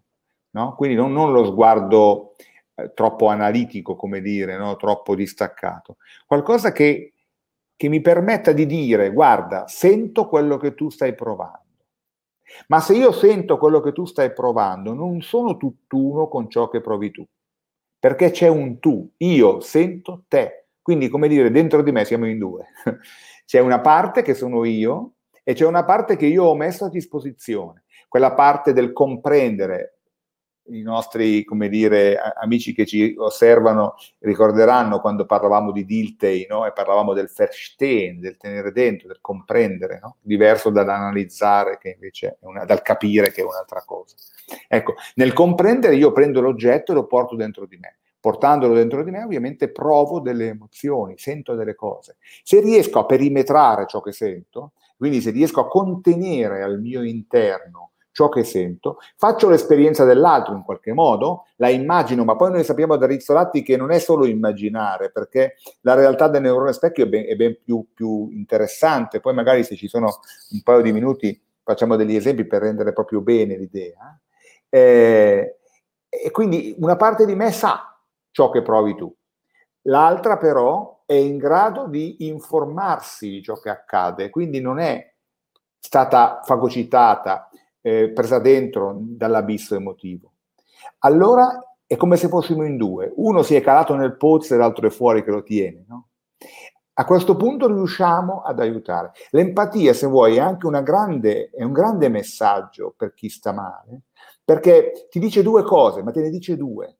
No? 0.51 0.75
Quindi 0.75 0.95
non, 0.95 1.11
non, 1.11 1.31
lo 1.31 1.45
sguardo 1.45 2.35
eh, 2.75 2.93
troppo 2.93 3.27
analitico, 3.27 3.95
come 3.95 4.21
dire, 4.21 4.57
no? 4.57 4.75
troppo 4.75 5.15
distaccato. 5.15 5.97
Qualcosa 6.25 6.71
che, 6.71 7.13
che 7.75 7.87
mi 7.87 8.01
permetta 8.01 8.51
di 8.51 8.65
dire, 8.65 9.11
guarda, 9.11 9.67
sento 9.67 10.27
quello 10.27 10.57
che 10.57 10.73
tu 10.75 10.89
stai 10.89 11.15
provando. 11.15 11.61
Ma 12.67 12.79
se 12.79 12.95
io 12.95 13.11
sento 13.11 13.57
quello 13.57 13.79
che 13.79 13.93
tu 13.93 14.05
stai 14.05 14.31
provando, 14.31 14.93
non 14.93 15.21
sono 15.21 15.57
tutt'uno 15.57 16.27
con 16.27 16.49
ciò 16.49 16.69
che 16.69 16.81
provi 16.81 17.09
tu, 17.09 17.25
perché 17.97 18.31
c'è 18.31 18.47
un 18.47 18.79
tu, 18.79 19.09
io 19.17 19.59
sento 19.59 20.25
te. 20.27 20.67
Quindi, 20.81 21.07
come 21.07 21.27
dire, 21.29 21.49
dentro 21.49 21.81
di 21.81 21.91
me 21.91 22.03
siamo 22.03 22.27
in 22.27 22.37
due. 22.37 22.65
c'è 23.45 23.59
una 23.59 23.81
parte 23.81 24.21
che 24.21 24.33
sono 24.33 24.65
io 24.65 25.13
e 25.43 25.53
c'è 25.53 25.65
una 25.65 25.83
parte 25.83 26.15
che 26.15 26.25
io 26.25 26.45
ho 26.45 26.55
messo 26.55 26.85
a 26.85 26.89
disposizione, 26.89 27.83
quella 28.07 28.33
parte 28.33 28.73
del 28.73 28.93
comprendere. 28.93 29.97
I 30.67 30.81
nostri, 30.81 31.43
come 31.43 31.67
dire, 31.67 32.17
amici 32.17 32.73
che 32.73 32.85
ci 32.85 33.13
osservano 33.17 33.95
ricorderanno 34.19 35.01
quando 35.01 35.25
parlavamo 35.25 35.73
di 35.73 35.83
Diltei 35.83 36.45
no? 36.49 36.65
e 36.65 36.71
parlavamo 36.71 37.11
del 37.11 37.29
Verstehen, 37.35 38.21
del 38.21 38.37
tenere 38.37 38.71
dentro, 38.71 39.09
del 39.09 39.19
comprendere, 39.19 39.99
no? 40.01 40.15
diverso 40.21 40.69
dall'analizzare, 40.69 41.77
che 41.77 41.89
invece 41.89 42.37
è 42.39 42.45
una, 42.45 42.63
dal 42.63 42.81
capire 42.81 43.33
che 43.33 43.41
è 43.41 43.43
un'altra 43.43 43.83
cosa. 43.83 44.15
Ecco, 44.69 44.93
nel 45.15 45.33
comprendere 45.33 45.95
io 45.95 46.13
prendo 46.13 46.39
l'oggetto 46.39 46.93
e 46.93 46.95
lo 46.95 47.07
porto 47.07 47.35
dentro 47.35 47.65
di 47.65 47.75
me 47.75 47.97
portandolo 48.23 48.73
dentro 48.73 49.03
di 49.03 49.11
me, 49.11 49.21
ovviamente 49.21 49.69
provo 49.69 50.21
delle 50.21 50.47
emozioni, 50.47 51.15
sento 51.17 51.55
delle 51.55 51.75
cose. 51.75 52.15
Se 52.41 52.61
riesco 52.61 52.99
a 52.99 53.05
perimetrare 53.05 53.85
ciò 53.85 53.99
che 53.99 54.13
sento, 54.13 54.71
quindi 54.95 55.19
se 55.19 55.31
riesco 55.31 55.59
a 55.59 55.67
contenere 55.67 56.63
al 56.63 56.79
mio 56.79 57.03
interno 57.03 57.91
ciò 58.13 58.29
che 58.29 58.45
sento, 58.45 58.99
faccio 59.17 59.49
l'esperienza 59.49 60.05
dell'altro 60.05 60.55
in 60.55 60.63
qualche 60.63 60.93
modo, 60.93 61.47
la 61.57 61.67
immagino, 61.67 62.23
ma 62.23 62.37
poi 62.37 62.51
noi 62.51 62.63
sappiamo 62.63 62.95
da 62.95 63.07
Rizzolatti 63.07 63.61
che 63.61 63.75
non 63.75 63.91
è 63.91 63.99
solo 63.99 64.25
immaginare, 64.25 65.11
perché 65.11 65.55
la 65.81 65.93
realtà 65.93 66.29
del 66.29 66.43
neurone 66.43 66.71
specchio 66.71 67.03
è 67.03 67.09
ben, 67.09 67.25
è 67.25 67.35
ben 67.35 67.57
più, 67.61 67.87
più, 67.93 68.29
interessante. 68.31 69.19
Poi 69.19 69.33
magari 69.33 69.65
se 69.65 69.75
ci 69.75 69.89
sono 69.89 70.19
un 70.51 70.61
paio 70.63 70.79
di 70.79 70.93
minuti 70.93 71.37
facciamo 71.61 71.97
degli 71.97 72.15
esempi 72.15 72.45
per 72.45 72.61
rendere 72.61 72.93
proprio 72.93 73.19
bene 73.19 73.57
l'idea. 73.57 74.17
Eh, 74.69 75.57
e 76.07 76.31
quindi 76.31 76.73
una 76.79 76.95
parte 76.95 77.25
di 77.25 77.35
me 77.35 77.51
sa 77.51 77.92
ciò 78.33 78.49
che 78.49 78.61
provi 78.61 78.95
tu. 78.95 79.15
L'altra 79.83 80.37
però 80.37 81.03
è 81.05 81.13
in 81.13 81.37
grado 81.37 81.87
di 81.87 82.27
informarsi 82.27 83.29
di 83.29 83.43
ciò 83.43 83.59
che 83.59 83.69
accade, 83.69 84.29
quindi 84.29 84.59
non 84.59 84.79
è 84.79 85.13
stata 85.79 86.41
fagocitata, 86.43 87.49
eh, 87.81 88.09
presa 88.09 88.39
dentro 88.39 88.95
dall'abisso 88.97 89.75
emotivo. 89.75 90.31
Allora 90.99 91.75
è 91.85 91.95
come 91.95 92.17
se 92.17 92.27
fossimo 92.27 92.65
in 92.65 92.77
due, 92.77 93.11
uno 93.17 93.43
si 93.43 93.55
è 93.55 93.61
calato 93.61 93.95
nel 93.95 94.17
pozzo 94.17 94.53
e 94.53 94.57
l'altro 94.57 94.87
è 94.87 94.89
fuori 94.89 95.23
che 95.23 95.31
lo 95.31 95.43
tiene. 95.43 95.85
No? 95.87 96.07
A 96.93 97.05
questo 97.05 97.35
punto 97.35 97.67
riusciamo 97.67 98.41
ad 98.41 98.59
aiutare. 98.59 99.11
L'empatia, 99.31 99.93
se 99.93 100.07
vuoi, 100.07 100.37
è 100.37 100.39
anche 100.39 100.67
grande, 100.81 101.49
è 101.51 101.63
un 101.63 101.71
grande 101.71 102.07
messaggio 102.09 102.93
per 102.95 103.13
chi 103.13 103.29
sta 103.29 103.51
male, 103.51 104.03
perché 104.43 105.07
ti 105.09 105.19
dice 105.19 105.43
due 105.43 105.63
cose, 105.63 106.01
ma 106.01 106.11
te 106.11 106.21
ne 106.21 106.29
dice 106.29 106.55
due 106.55 106.97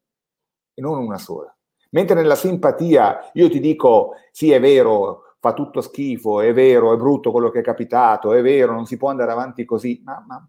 e 0.74 0.82
non 0.82 0.98
una 0.98 1.18
sola. 1.18 1.56
Mentre 1.92 2.16
nella 2.16 2.36
simpatia 2.36 3.30
io 3.34 3.50
ti 3.50 3.60
dico 3.60 4.14
sì 4.32 4.52
è 4.52 4.60
vero, 4.60 5.36
fa 5.40 5.54
tutto 5.54 5.82
schifo, 5.82 6.42
è 6.42 6.54
vero, 6.54 6.94
è 6.94 6.98
brutto 6.98 7.32
quello 7.32 7.50
che 7.50 7.60
è 7.60 7.64
capitato, 7.64 8.34
è 8.34 8.42
vero, 8.42 8.74
non 8.74 8.86
si 8.86 8.98
può 8.98 9.10
andare 9.10 9.32
avanti 9.32 9.66
così, 9.66 10.02
ma, 10.04 10.24
ma 10.26 10.48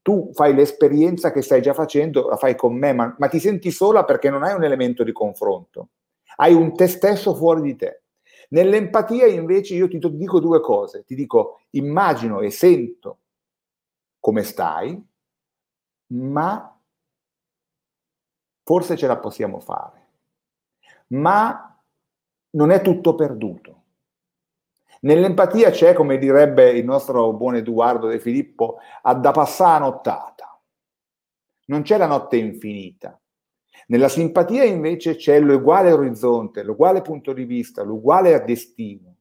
tu 0.00 0.30
fai 0.32 0.54
l'esperienza 0.54 1.32
che 1.32 1.42
stai 1.42 1.62
già 1.62 1.72
facendo, 1.72 2.28
la 2.28 2.36
fai 2.36 2.54
con 2.54 2.76
me, 2.76 2.92
ma, 2.92 3.14
ma 3.18 3.28
ti 3.28 3.40
senti 3.40 3.70
sola 3.70 4.04
perché 4.04 4.30
non 4.30 4.42
hai 4.42 4.54
un 4.54 4.62
elemento 4.62 5.02
di 5.02 5.12
confronto, 5.12 5.88
hai 6.36 6.54
un 6.54 6.74
te 6.74 6.86
stesso 6.86 7.34
fuori 7.34 7.62
di 7.62 7.76
te. 7.76 8.02
Nell'empatia 8.50 9.26
invece 9.26 9.74
io 9.74 9.88
ti 9.88 9.98
dico 9.98 10.38
due 10.38 10.60
cose, 10.60 11.04
ti 11.04 11.14
dico 11.14 11.62
immagino 11.70 12.40
e 12.40 12.50
sento 12.50 13.18
come 14.20 14.42
stai, 14.42 15.02
ma 16.08 16.80
forse 18.62 18.96
ce 18.96 19.06
la 19.06 19.18
possiamo 19.18 19.60
fare. 19.60 20.00
Ma 21.08 21.80
non 22.50 22.70
è 22.70 22.80
tutto 22.82 23.14
perduto. 23.14 23.80
Nell'empatia 25.00 25.70
c'è, 25.70 25.94
come 25.94 26.16
direbbe 26.18 26.70
il 26.70 26.84
nostro 26.84 27.32
buon 27.32 27.56
Edoardo 27.56 28.06
De 28.06 28.20
Filippo, 28.20 28.78
da 29.02 29.30
passare 29.32 29.76
a 29.76 29.86
nottata. 29.86 30.60
Non 31.66 31.82
c'è 31.82 31.96
la 31.96 32.06
notte 32.06 32.36
infinita. 32.36 33.18
Nella 33.88 34.08
simpatia 34.08 34.64
invece 34.64 35.16
c'è 35.16 35.40
l'uguale 35.40 35.90
orizzonte, 35.90 36.62
l'uguale 36.62 37.02
punto 37.02 37.32
di 37.32 37.44
vista, 37.44 37.82
l'uguale 37.82 38.44
destino. 38.44 39.16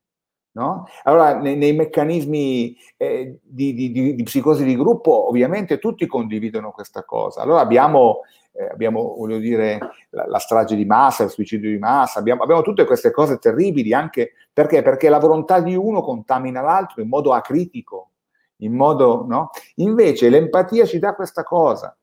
No? 0.54 0.86
Allora, 1.04 1.40
nei, 1.40 1.56
nei 1.56 1.74
meccanismi 1.74 2.76
eh, 2.98 3.40
di, 3.42 3.74
di, 3.74 3.92
di, 3.92 4.16
di, 4.16 4.24
psicosi 4.24 4.66
di 4.66 4.76
gruppo, 4.76 5.30
ovviamente 5.30 5.80
tutti 5.80 6.06
condividono 6.06 6.72
questa 6.72 7.04
cosa. 7.06 7.42
Allora 7.42 7.62
abbiamo 7.62 8.22
eh, 8.54 8.66
abbiamo, 8.66 9.16
voglio 9.18 9.38
dire, 9.38 9.80
la, 10.10 10.28
la, 10.28 10.40
strage 10.40 10.76
di 10.76 10.86
massa, 10.86 11.24
il 11.24 11.30
suicidio 11.30 11.70
di 11.70 11.78
massa, 11.78 12.20
abbiamo, 12.20 12.44
abbiamo, 12.44 12.62
tutte 12.62 12.86
queste 12.86 13.12
cose 13.12 13.38
terribili 13.38 13.94
anche 13.94 14.34
perché? 14.52 14.82
Perché 14.82 15.10
la 15.10 15.20
volontà 15.20 15.60
di 15.62 15.76
uno 15.76 16.02
contamina 16.02 16.62
l'altro 16.62 17.02
in 17.02 17.08
modo 17.08 17.34
acritico, 17.34 18.12
in 18.58 18.74
modo, 18.76 19.26
no? 19.28 19.50
Invece 19.76 20.30
l'empatia 20.30 20.86
ci 20.86 21.00
dà 21.00 21.16
questa 21.16 21.44
cosa. 21.44 21.96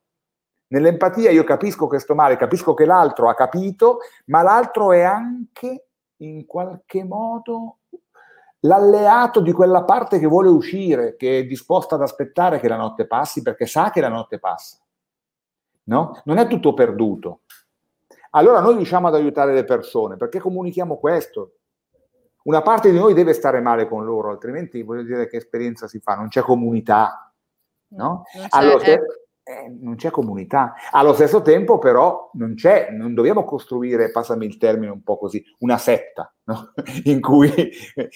Nell'empatia 0.71 1.31
io 1.31 1.45
capisco 1.45 1.87
questo 1.87 2.15
male, 2.15 2.37
capisco 2.37 2.75
che 2.75 2.85
l'altro 2.85 3.29
ha 3.29 3.35
capito, 3.35 3.99
ma 4.27 4.43
l'altro 4.43 4.93
è 4.93 5.03
anche 5.03 5.87
in 6.19 6.45
qualche 6.47 7.05
modo 7.05 7.79
l'alleato 8.61 9.41
di 9.41 9.53
quella 9.53 9.85
parte 9.85 10.19
che 10.19 10.27
vuole 10.27 10.49
uscire, 10.49 11.17
che 11.17 11.39
è 11.39 11.45
disposta 11.45 11.95
ad 11.95 12.03
aspettare 12.03 12.59
che 12.59 12.69
la 12.69 12.77
notte 12.77 13.07
passi 13.07 13.41
perché 13.41 13.67
sa 13.67 13.91
che 13.91 14.01
la 14.01 14.09
notte 14.09 14.39
passa 14.39 14.79
no? 15.89 16.21
Non 16.25 16.39
è 16.39 16.47
tutto 16.47 16.75
perduto. 16.75 17.41
Allora 18.31 18.61
noi 18.61 18.77
riusciamo 18.77 19.09
ad 19.09 19.15
aiutare 19.15 19.55
le 19.55 19.65
persone 19.65 20.17
perché 20.17 20.39
comunichiamo 20.39 20.99
questo. 20.99 21.55
Una 22.45 22.63
parte 22.63 22.91
di 22.91 22.97
noi 22.97 23.15
deve 23.15 23.33
stare 23.33 23.61
male 23.61 23.89
con 23.89 24.05
loro, 24.05 24.31
altrimenti 24.31 24.83
voglio 24.83 25.03
dire 25.03 25.29
che 25.29 25.37
esperienza 25.37 25.87
si 25.87 25.99
fa, 25.99 26.15
non 26.15 26.29
c'è 26.29 26.41
comunità, 26.41 27.33
no? 27.89 28.23
Non 28.35 28.47
c'è, 28.49 28.59
allora, 28.59 28.85
ecco. 28.85 29.05
eh, 29.43 29.77
non 29.81 29.97
c'è 29.97 30.11
comunità. 30.11 30.75
Allo 30.93 31.13
stesso 31.13 31.43
tempo, 31.43 31.79
però, 31.79 32.31
non 32.35 32.55
c'è, 32.55 32.91
non 32.91 33.13
dobbiamo 33.13 33.45
costruire, 33.45 34.11
passami 34.11 34.47
il 34.47 34.57
termine 34.57 34.93
un 34.93 35.03
po' 35.03 35.19
così, 35.19 35.45
una 35.59 35.77
setta 35.77 36.33
no? 36.45 36.73
in 37.05 37.21
cui 37.21 37.71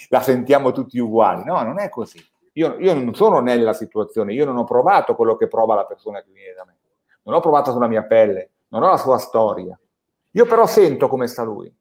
la 0.08 0.22
sentiamo 0.22 0.72
tutti 0.72 0.98
uguali. 0.98 1.44
No, 1.44 1.60
non 1.62 1.78
è 1.78 1.90
così. 1.90 2.18
Io, 2.54 2.76
io, 2.78 2.94
non 2.94 3.14
sono 3.14 3.40
nella 3.40 3.74
situazione, 3.74 4.32
io 4.32 4.46
non 4.46 4.56
ho 4.56 4.64
provato 4.64 5.14
quello 5.14 5.36
che 5.36 5.48
prova 5.48 5.74
la 5.74 5.86
persona 5.86 6.22
che 6.22 6.30
viene 6.32 6.54
da 6.54 6.64
me 6.66 6.76
non 7.22 7.34
ho 7.34 7.40
provato 7.40 7.72
sulla 7.72 7.88
mia 7.88 8.04
pelle, 8.04 8.50
non 8.68 8.82
ho 8.82 8.90
la 8.90 8.96
sua 8.96 9.18
storia. 9.18 9.78
Io 10.32 10.46
però 10.46 10.66
sento 10.66 11.08
come 11.08 11.26
sta 11.26 11.42
lui. 11.42 11.72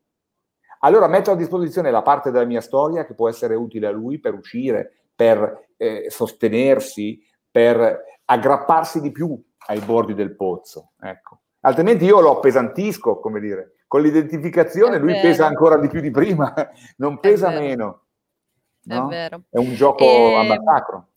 Allora 0.80 1.08
metto 1.08 1.32
a 1.32 1.36
disposizione 1.36 1.92
la 1.92 2.02
parte 2.02 2.32
della 2.32 2.46
mia 2.46 2.62
storia 2.62 3.06
che 3.06 3.14
può 3.14 3.30
essere 3.30 3.56
utile 3.56 3.88
a 3.88 3.92
lui 3.92 4.20
per 4.20 4.34
uscire, 4.34 5.04
per 5.16 5.70
eh, 5.78 6.08
sostenersi, 6.10 7.24
per 7.50 8.04
aggrapparsi 8.26 9.00
di 9.00 9.12
più 9.12 9.40
ai 9.68 9.80
bordi 9.80 10.14
del 10.14 10.36
pozzo. 10.36 10.92
Ecco. 11.00 11.42
Altrimenti 11.62 12.06
io 12.06 12.20
lo 12.20 12.38
appesantisco, 12.38 13.20
come 13.20 13.40
dire. 13.40 13.76
Con 13.88 14.02
l'identificazione 14.02 14.98
lui 14.98 15.20
pesa 15.20 15.46
ancora 15.46 15.78
di 15.78 15.88
più 15.88 16.00
di 16.00 16.10
prima, 16.10 16.54
non 16.98 17.20
pesa 17.20 17.50
meno. 17.50 18.06
No? 18.84 19.06
È 19.06 19.10
vero. 19.10 19.42
È 19.50 19.58
un 19.58 19.74
gioco 19.76 20.04
e... 20.04 20.36
a 20.36 20.44
massacro. 20.44 21.08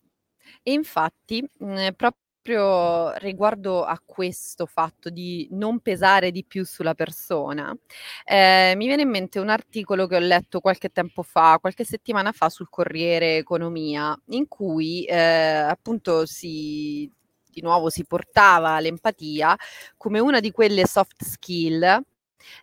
E 0.61 0.73
infatti, 0.73 1.47
mh, 1.59 1.89
proprio 1.95 2.24
proprio 2.45 3.11
riguardo 3.17 3.83
a 3.83 3.99
questo 4.05 4.67
fatto 4.67 5.09
di 5.09 5.47
non 5.51 5.79
pesare 5.79 6.29
di 6.29 6.45
più 6.45 6.63
sulla 6.63 6.93
persona, 6.93 7.75
eh, 8.23 8.73
mi 8.75 8.85
viene 8.85 9.01
in 9.01 9.09
mente 9.09 9.39
un 9.39 9.49
articolo 9.49 10.05
che 10.05 10.15
ho 10.15 10.19
letto 10.19 10.59
qualche 10.59 10.89
tempo 10.89 11.23
fa, 11.23 11.57
qualche 11.59 11.83
settimana 11.83 12.31
fa 12.31 12.49
sul 12.49 12.69
Corriere 12.69 13.37
Economia, 13.37 14.15
in 14.27 14.47
cui 14.47 15.05
eh, 15.05 15.15
appunto 15.17 16.27
si 16.27 17.09
di 17.55 17.61
nuovo 17.61 17.89
si 17.89 18.05
portava 18.05 18.79
l'empatia 18.81 19.55
come 19.95 20.19
una 20.19 20.41
di 20.41 20.51
quelle 20.51 20.85
soft 20.85 21.23
skill 21.23 22.03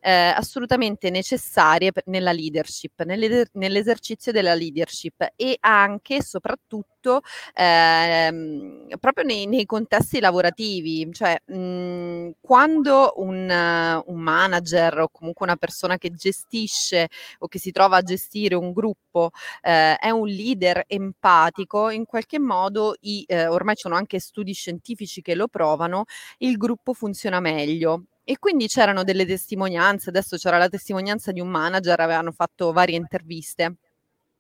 eh, 0.01 0.11
assolutamente 0.11 1.11
necessarie 1.11 1.93
nella 2.07 2.33
leadership, 2.33 3.03
nell'esercizio 3.05 4.33
della 4.33 4.55
leadership 4.55 5.33
e 5.37 5.57
anche 5.61 6.17
e 6.17 6.23
soprattutto 6.23 7.23
ehm, 7.55 8.87
proprio 9.01 9.25
nei, 9.25 9.47
nei, 9.47 9.67
contesti 9.67 10.21
lavorativi, 10.21 11.09
cioè 11.13 11.41
mh, 11.45 12.33
quando 12.41 13.15
un, 13.17 14.03
un, 14.07 14.21
manager 14.21 15.01
o 15.01 15.09
comunque 15.11 15.47
una 15.47 15.57
persona 15.57 15.99
che 15.99 16.11
gestisce 16.11 17.09
o 17.39 17.49
che 17.49 17.59
si 17.59 17.71
trova 17.73 17.99
a 17.99 18.03
gestire 18.03 18.55
un 18.55 18.73
gruppo 18.73 19.31
eh, 19.63 19.97
è 19.97 20.11
un 20.11 20.27
leader 20.27 20.85
empatico, 20.87 21.91
in 21.91 22.05
qualche 22.05 22.39
modo 22.39 22.95
i, 23.01 23.25
eh, 23.27 23.47
ormai 23.47 23.75
ci 23.75 23.83
sono 23.83 23.97
anche 23.97 24.21
studi 24.21 24.53
scientifici 24.53 25.23
che 25.23 25.35
lo 25.35 25.49
provano, 25.49 26.05
il 26.39 26.57
gruppo 26.57 26.93
funziona 26.93 27.41
meglio. 27.41 28.05
E 28.25 28.39
quindi 28.39 28.69
c'erano 28.69 29.03
delle 29.03 29.27
testimonianze, 29.27 30.11
adesso 30.11 30.37
c'era 30.37 30.59
la 30.59 30.69
testimonianza 30.69 31.33
di 31.33 31.41
un 31.41 31.49
manager, 31.49 31.99
avevano 32.01 32.33
fatto 32.33 32.73
varie 32.73 32.97
interviste. 32.97 33.77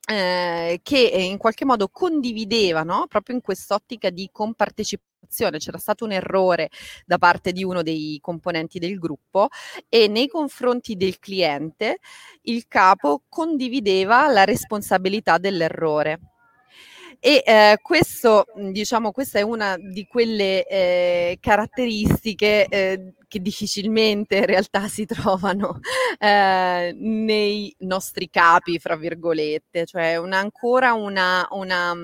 Eh, 0.05 0.81
che 0.83 0.99
in 0.99 1.39
qualche 1.39 1.65
modo 1.65 1.89
condividevano 1.89 3.07
proprio 3.09 3.37
in 3.37 3.41
quest'ottica 3.41 4.11
di 4.11 4.29
compartecipazione. 4.33 5.59
C'era 5.59 5.79
stato 5.79 6.05
un 6.05 6.13
errore 6.13 6.71
da 7.07 7.19
parte 7.19 7.53
di 7.53 7.63
uno 7.63 7.83
dei 7.83 8.19
componenti 8.21 8.81
del 8.81 8.99
gruppo 8.99 9.49
e 9.89 10.09
nei 10.09 10.27
confronti 10.27 10.97
del 10.97 11.19
cliente 11.21 11.99
il 12.43 12.67
capo 12.67 13.23
condivideva 13.29 14.29
la 14.29 14.45
responsabilità 14.45 15.39
dell'errore. 15.39 16.19
E 17.21 17.43
eh, 17.47 17.79
questo, 17.81 18.47
diciamo, 18.57 19.13
questa 19.13 19.39
è 19.39 19.43
una 19.43 19.77
di 19.79 20.07
quelle 20.07 20.67
eh, 20.67 21.39
caratteristiche 21.41 22.67
eh, 22.67 23.15
che 23.33 23.41
difficilmente 23.41 24.37
in 24.37 24.45
realtà 24.45 24.89
si 24.89 25.07
trovano 25.07 25.81
eh, 26.19 26.95
nei 26.95 27.75
nostri 27.79 28.29
capi, 28.29 28.79
fra 28.79 28.95
virgolette, 28.95 29.87
cioè 29.87 30.17
una, 30.17 30.37
ancora 30.37 30.93
una, 30.93 31.49
una 31.53 31.95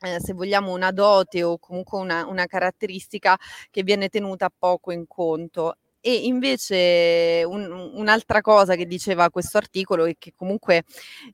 eh, 0.00 0.18
se 0.18 0.32
vogliamo 0.32 0.72
una 0.72 0.92
dote 0.92 1.42
o 1.42 1.58
comunque 1.58 1.98
una, 1.98 2.26
una 2.26 2.46
caratteristica 2.46 3.36
che 3.70 3.82
viene 3.82 4.08
tenuta 4.08 4.50
poco 4.56 4.92
in 4.92 5.06
conto. 5.06 5.76
E 6.00 6.24
invece 6.24 7.42
un, 7.46 7.70
un'altra 7.92 8.40
cosa 8.40 8.74
che 8.76 8.86
diceva 8.86 9.28
questo 9.28 9.58
articolo 9.58 10.06
e 10.06 10.16
che 10.18 10.32
comunque 10.34 10.84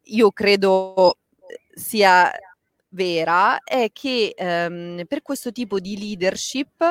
io 0.06 0.32
credo 0.32 1.18
sia 1.72 2.32
vera 2.96 3.60
è 3.62 3.90
che 3.92 4.34
ehm, 4.36 5.04
per 5.06 5.22
questo 5.22 5.52
tipo 5.52 5.78
di 5.78 5.96
leadership 5.96 6.82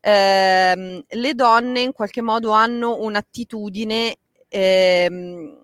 ehm, 0.00 1.04
le 1.06 1.34
donne 1.34 1.80
in 1.80 1.92
qualche 1.92 2.22
modo 2.22 2.50
hanno 2.50 2.96
un'attitudine 3.00 4.16
ehm, 4.48 5.58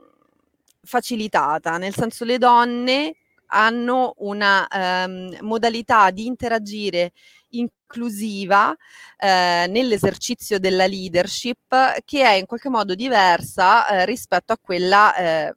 facilitata, 0.84 1.78
nel 1.78 1.94
senso 1.94 2.24
le 2.24 2.38
donne 2.38 3.16
hanno 3.48 4.14
una 4.18 4.68
ehm, 4.68 5.38
modalità 5.40 6.10
di 6.10 6.26
interagire 6.26 7.12
inclusiva 7.50 8.76
eh, 9.18 9.66
nell'esercizio 9.68 10.58
della 10.58 10.86
leadership 10.86 12.02
che 12.04 12.22
è 12.22 12.32
in 12.32 12.46
qualche 12.46 12.68
modo 12.68 12.94
diversa 12.94 13.88
eh, 13.88 14.04
rispetto 14.04 14.52
a 14.52 14.58
quella 14.60 15.14
eh, 15.14 15.54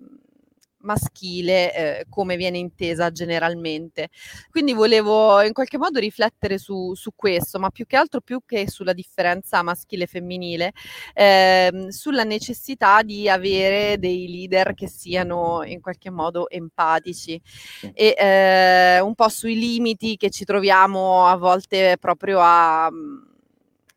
maschile 0.82 1.74
eh, 1.74 2.06
come 2.10 2.36
viene 2.36 2.58
intesa 2.58 3.12
generalmente. 3.12 4.10
Quindi 4.50 4.74
volevo 4.74 5.42
in 5.42 5.54
qualche 5.54 5.78
modo 5.78 6.00
riflettere 6.00 6.58
su, 6.58 6.94
su 6.96 7.12
questo, 7.16 7.60
ma 7.60 7.70
più 7.70 7.86
che 7.86 7.98
altro 7.98 8.22
più 8.22 8.42
che 8.46 8.70
sulla 8.70 8.94
differenza 8.94 9.62
maschile-femminile, 9.62 10.72
eh, 11.14 11.88
sulla 11.90 12.24
necessità 12.24 13.02
di 13.02 13.30
avere 13.30 13.98
dei 14.00 14.30
leader 14.30 14.74
che 14.74 14.88
siano 14.88 15.64
in 15.64 15.82
qualche 15.82 16.10
modo 16.10 16.50
empatici 16.50 17.42
e 17.94 18.16
eh, 18.18 19.00
un 19.00 19.16
po' 19.16 19.30
sui 19.30 19.58
limiti 19.58 20.18
che 20.18 20.30
ci 20.30 20.46
troviamo 20.46 21.26
a 21.26 21.36
volte 21.36 21.98
proprio 22.00 22.40
a, 22.40 22.90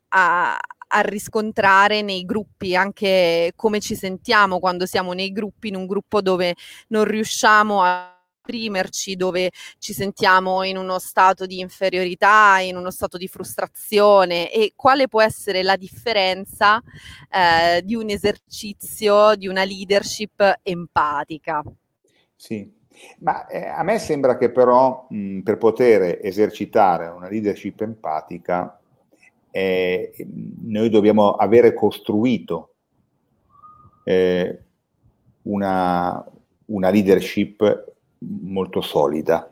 a, 0.09 0.59
a 0.95 1.01
riscontrare 1.01 2.03
nei 2.03 2.25
gruppi, 2.25 2.77
anche 2.77 3.53
come 3.57 3.81
ci 3.81 3.95
sentiamo 3.95 4.59
quando 4.59 4.85
siamo 4.85 5.13
nei 5.13 5.33
gruppi, 5.33 5.69
in 5.69 5.77
un 5.77 5.87
gruppo 5.87 6.21
dove 6.21 6.55
non 6.89 7.05
riusciamo 7.05 7.83
a 7.83 8.13
esprimerci, 8.45 9.15
dove 9.15 9.51
ci 9.79 9.93
sentiamo 9.93 10.65
in 10.65 10.77
uno 10.77 10.99
stato 10.99 11.47
di 11.47 11.61
inferiorità, 11.61 12.59
in 12.59 12.77
uno 12.77 12.91
stato 12.91 13.17
di 13.17 13.29
frustrazione 13.29 14.51
e 14.51 14.73
quale 14.75 15.09
può 15.09 15.23
essere 15.23 15.63
la 15.63 15.77
differenza 15.77 16.83
eh, 17.31 17.83
di 17.83 17.95
un 17.95 18.11
esercizio, 18.11 19.37
di 19.37 19.47
una 19.47 19.65
leadership 19.65 20.61
empatica. 20.63 21.63
Sì, 22.35 22.69
ma 23.21 23.47
eh, 23.47 23.67
a 23.67 23.83
me 23.85 23.99
sembra 23.99 24.37
che 24.37 24.51
però 24.51 25.07
mh, 25.09 25.41
per 25.41 25.57
poter 25.57 26.19
esercitare 26.21 27.07
una 27.07 27.29
leadership 27.29 27.81
empatica 27.81 28.77
eh, 29.53 30.13
noi 30.63 30.89
dobbiamo 30.89 31.33
avere 31.33 31.75
costruito 31.75 32.75
eh, 34.03 34.63
una, 35.43 36.25
una 36.67 36.91
leadership 36.91 37.93
molto 38.19 38.81
solida. 38.81 39.49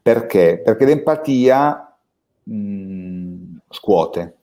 Perché? 0.00 0.60
Perché 0.64 0.84
l'empatia 0.84 1.96
mh, 2.42 3.56
scuote. 3.68 4.36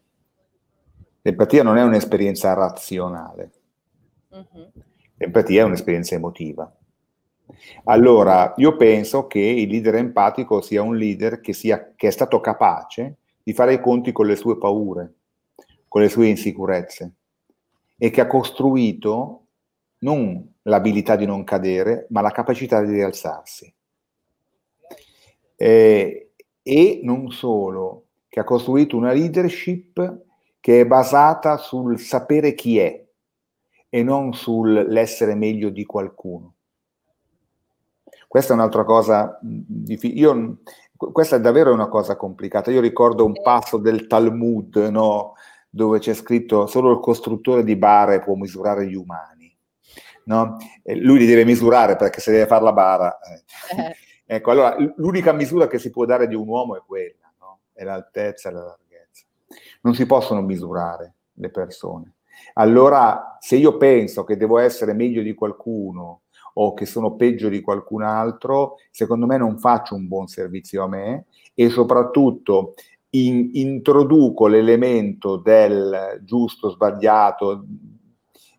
L'empatia 1.22 1.64
non 1.64 1.78
è 1.78 1.84
un'esperienza 1.84 2.54
razionale. 2.54 3.52
Uh-huh. 4.30 4.72
L'empatia 5.18 5.62
è 5.62 5.66
un'esperienza 5.66 6.16
emotiva. 6.16 6.72
Allora, 7.86 8.54
io 8.58 8.76
penso 8.76 9.28
che 9.28 9.40
il 9.40 9.70
leader 9.70 9.96
empatico 9.96 10.62
sia 10.62 10.82
un 10.82 10.98
leader 10.98 11.40
che, 11.40 11.54
sia, 11.54 11.94
che 11.96 12.08
è 12.08 12.12
stato 12.12 12.40
capace 12.40 13.18
di 13.44 13.54
fare 13.54 13.74
i 13.74 13.82
conti 13.82 14.12
con 14.12 14.26
le 14.26 14.36
sue 14.36 14.58
paure, 14.58 15.14
con 15.88 16.02
le 16.02 16.10
sue 16.10 16.28
insicurezze 16.28 17.14
e 17.98 18.10
che 18.10 18.22
ha 18.22 18.28
costruito 18.28 19.48
non 20.00 20.56
l'abilità 20.64 21.16
di 21.16 21.26
non 21.26 21.44
cadere, 21.44 22.08
ma 22.10 22.22
la 22.22 22.32
capacità 22.32 22.82
di 22.82 22.94
rialzarsi. 22.94 23.74
Eh, 25.56 26.32
e 26.62 27.00
non 27.04 27.30
solo, 27.30 28.06
che 28.28 28.40
ha 28.40 28.44
costruito 28.44 28.98
una 28.98 29.12
leadership 29.12 30.24
che 30.60 30.80
è 30.80 30.86
basata 30.86 31.58
sul 31.58 32.00
sapere 32.00 32.54
chi 32.54 32.80
è 32.80 33.06
e 33.90 34.04
non 34.04 34.34
sull'essere 34.34 35.36
meglio 35.36 35.70
di 35.70 35.86
qualcuno. 35.86 36.56
Questa 38.28 38.54
è 38.54 38.56
un'altra 38.56 38.84
cosa, 38.84 39.40
io 39.86 40.58
questa 41.12 41.36
è 41.36 41.40
davvero 41.40 41.74
una 41.74 41.88
cosa 41.88 42.16
complicata. 42.16 42.72
Io 42.72 42.82
ricordo 42.82 43.26
un 43.26 43.42
passo 43.42 43.78
del 43.78 44.08
Talmud, 44.08 44.76
no? 44.92 45.34
dove 45.70 46.00
c'è 46.00 46.14
scritto 46.14 46.68
solo 46.68 46.92
il 46.92 47.00
costruttore 47.00 47.64
di 47.64 47.76
bare 47.76 48.20
può 48.20 48.36
misurare 48.36 48.88
gli 48.88 48.96
umani. 48.96 49.32
No? 50.26 50.56
lui 50.86 51.20
li 51.20 51.26
deve 51.26 51.44
misurare 51.44 51.98
perché 51.98 52.22
se 52.22 52.32
deve 52.32 52.48
fare 52.48 52.64
la 52.64 52.74
bara. 52.74 53.20
Eh. 53.20 53.82
eh. 53.82 53.96
ecco, 54.36 54.52
allora 54.52 54.76
l'unica 54.98 55.34
misura 55.34 55.68
che 55.68 55.80
si 55.80 55.90
può 55.90 56.06
dare 56.06 56.28
di 56.28 56.36
un 56.36 56.48
uomo 56.48 56.78
è 56.78 56.82
quella, 56.86 57.34
no? 57.40 57.62
è 57.74 57.84
l'altezza 57.84 58.50
e 58.50 58.52
la 58.54 58.64
larghezza. 58.64 59.26
Non 59.82 59.96
si 59.96 60.06
possono 60.06 60.42
misurare 60.42 61.16
le 61.34 61.50
persone. 61.50 62.16
Allora, 62.54 63.38
se 63.40 63.56
io 63.56 63.78
penso 63.78 64.24
che 64.24 64.38
devo 64.38 64.60
essere 64.60 64.94
meglio 64.94 65.22
di 65.22 65.34
qualcuno, 65.34 66.23
o 66.54 66.74
che 66.74 66.86
sono 66.86 67.16
peggio 67.16 67.50
di 67.50 67.62
qualcun 67.62 68.04
altro, 68.04 68.76
secondo 68.92 69.26
me 69.26 69.38
non 69.38 69.60
faccio 69.60 69.96
un 69.96 70.08
buon 70.08 70.28
servizio 70.28 70.84
a 70.84 70.88
me 70.88 71.26
e 71.54 71.70
soprattutto 71.70 72.74
in, 73.12 73.50
introduco 73.54 74.48
l'elemento 74.48 75.38
del 75.38 76.22
giusto, 76.24 76.70
sbagliato, 76.70 77.66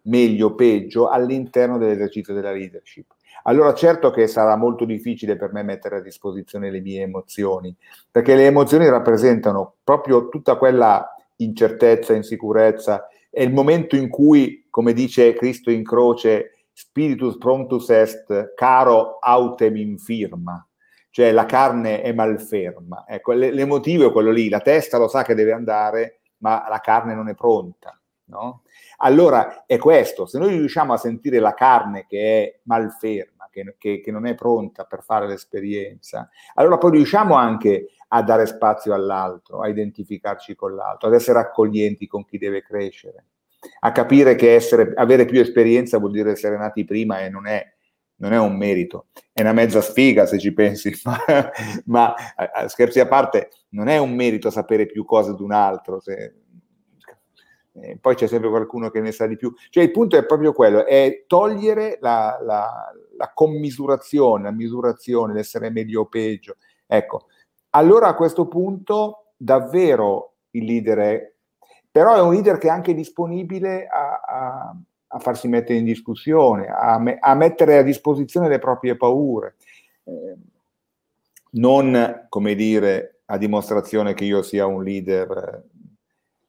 meglio, 0.03 0.55
peggio 0.55 1.09
all'interno 1.09 1.79
dell'esercizio 1.79 2.35
della 2.35 2.53
leadership. 2.53 3.07
Allora 3.47 3.75
certo 3.75 4.11
che 4.11 4.27
sarà 4.27 4.57
molto 4.57 4.85
difficile 4.85 5.37
per 5.37 5.53
me 5.53 5.63
mettere 5.63 5.97
a 5.97 6.01
disposizione 6.01 6.71
le 6.71 6.81
mie 6.81 7.03
emozioni, 7.03 7.75
perché 8.11 8.35
le 8.35 8.47
emozioni 8.47 8.89
rappresentano 8.89 9.75
proprio 9.85 10.29
tutta 10.29 10.57
quella 10.57 11.15
incertezza, 11.37 12.15
insicurezza, 12.15 13.09
è 13.29 13.43
il 13.43 13.53
momento 13.53 13.97
in 13.97 14.09
cui, 14.09 14.67
come 14.71 14.93
dice 14.93 15.35
Cristo 15.35 15.71
in 15.71 15.83
croce, 15.83 16.54
spiritus 16.75 17.39
promptus 17.39 17.89
est, 17.91 18.53
caro 18.55 19.19
autem 19.21 19.77
infirma, 19.77 20.67
cioè 21.11 21.31
la 21.31 21.47
carne 21.47 22.03
è 22.03 22.13
malferma. 22.13 23.05
Ecco, 23.07 23.33
l'emotivo 23.33 24.09
è 24.09 24.13
quello 24.13 24.33
lì, 24.33 24.49
la 24.49 24.61
testa 24.61 24.99
lo 24.99 25.07
sa 25.07 25.23
che 25.23 25.35
deve 25.35 25.53
andare, 25.53 26.21
ma 26.39 26.67
la 26.69 26.81
carne 26.81 27.15
non 27.15 27.29
è 27.29 27.35
pronta. 27.35 27.99
No? 28.27 28.63
Allora 28.99 29.65
è 29.67 29.77
questo, 29.77 30.27
se 30.27 30.39
noi 30.39 30.57
riusciamo 30.57 30.93
a 30.93 30.97
sentire 30.97 31.39
la 31.39 31.55
carne 31.55 32.07
che 32.07 32.43
è 32.43 32.61
malferma, 32.65 33.49
che, 33.51 33.77
che, 33.79 34.01
che 34.01 34.11
non 34.11 34.27
è 34.27 34.35
pronta 34.35 34.85
per 34.85 35.03
fare 35.05 35.27
l'esperienza, 35.29 36.29
allora 36.55 36.79
poi 36.79 36.93
riusciamo 36.93 37.35
anche 37.35 37.91
a 38.09 38.23
dare 38.23 38.47
spazio 38.47 38.95
all'altro, 38.95 39.61
a 39.61 39.69
identificarci 39.69 40.55
con 40.55 40.75
l'altro, 40.75 41.09
ad 41.09 41.15
essere 41.15 41.39
accoglienti 41.39 42.07
con 42.07 42.25
chi 42.25 42.39
deve 42.39 42.63
crescere. 42.63 43.27
A 43.81 43.93
capire 43.93 44.35
che 44.35 44.55
essere, 44.55 44.93
avere 44.95 45.25
più 45.25 45.41
esperienza 45.41 45.99
vuol 45.99 46.13
dire 46.13 46.33
essere 46.33 46.57
nati 46.57 46.85
prima 46.85 47.21
e 47.21 47.29
non 47.29 47.47
è, 47.47 47.65
non 48.17 48.33
è 48.33 48.39
un 48.39 48.57
merito, 48.57 49.07
è 49.33 49.41
una 49.41 49.53
mezza 49.53 49.81
sfiga 49.81 50.27
se 50.27 50.39
ci 50.39 50.53
pensi, 50.53 50.93
ma, 51.05 51.17
ma 51.87 52.15
scherzi 52.67 53.01
a 53.01 53.07
parte, 53.07 53.51
non 53.71 53.89
è 53.89 53.99
un 53.99 54.15
merito 54.15 54.51
sapere 54.51 54.87
più 54.87 55.05
cose 55.05 55.35
di 55.35 55.43
un 55.43 55.53
altro. 55.53 56.01
Se, 56.01 56.35
eh, 57.77 57.99
poi 58.01 58.15
c'è 58.15 58.27
sempre 58.27 58.49
qualcuno 58.49 58.91
che 58.91 59.01
ne 59.01 59.13
sa 59.13 59.27
di 59.27 59.37
più. 59.37 59.53
Cioè 59.71 59.83
il 59.83 59.91
punto 59.91 60.17
è 60.17 60.25
proprio 60.25 60.53
quello, 60.53 60.87
è 60.87 61.25
togliere 61.27 61.99
la, 62.01 62.39
la, 62.41 62.93
la 63.17 63.33
commisurazione, 63.35 64.45
la 64.45 64.53
misurazione, 64.53 65.33
l'essere 65.35 65.71
meglio 65.71 66.03
o 66.03 66.07
peggio. 66.07 66.57
Ecco, 66.87 67.27
allora 67.71 68.09
a 68.09 68.15
questo 68.15 68.47
punto 68.47 69.33
davvero 69.37 70.35
il 70.51 70.65
leader 70.65 70.99
è, 70.99 71.34
però 71.95 72.17
è 72.17 72.21
un 72.21 72.33
leader 72.33 72.59
che 72.59 72.67
è 72.67 72.71
anche 72.71 72.93
disponibile 72.93 73.87
a, 73.87 74.21
a, 74.27 74.77
a 75.07 75.19
farsi 75.21 75.47
mettere 75.47 75.79
in 75.79 75.85
discussione, 75.85 76.67
a, 76.67 76.99
me, 76.99 77.19
a, 77.21 77.37
mettere 77.37 77.79
a 77.79 77.83
disposizione 77.83 78.49
le 78.49 78.59
proprie 78.59 78.97
paure. 78.97 79.55
Eh, 80.03 80.35
non, 81.51 82.27
come 82.29 82.57
dire, 82.57 83.21
a 83.27 83.39
dimostrazione 83.39 84.13
che 84.15 84.25
io 84.25 84.43
sia 84.43 84.67
un 84.67 84.83
leader 84.83 85.63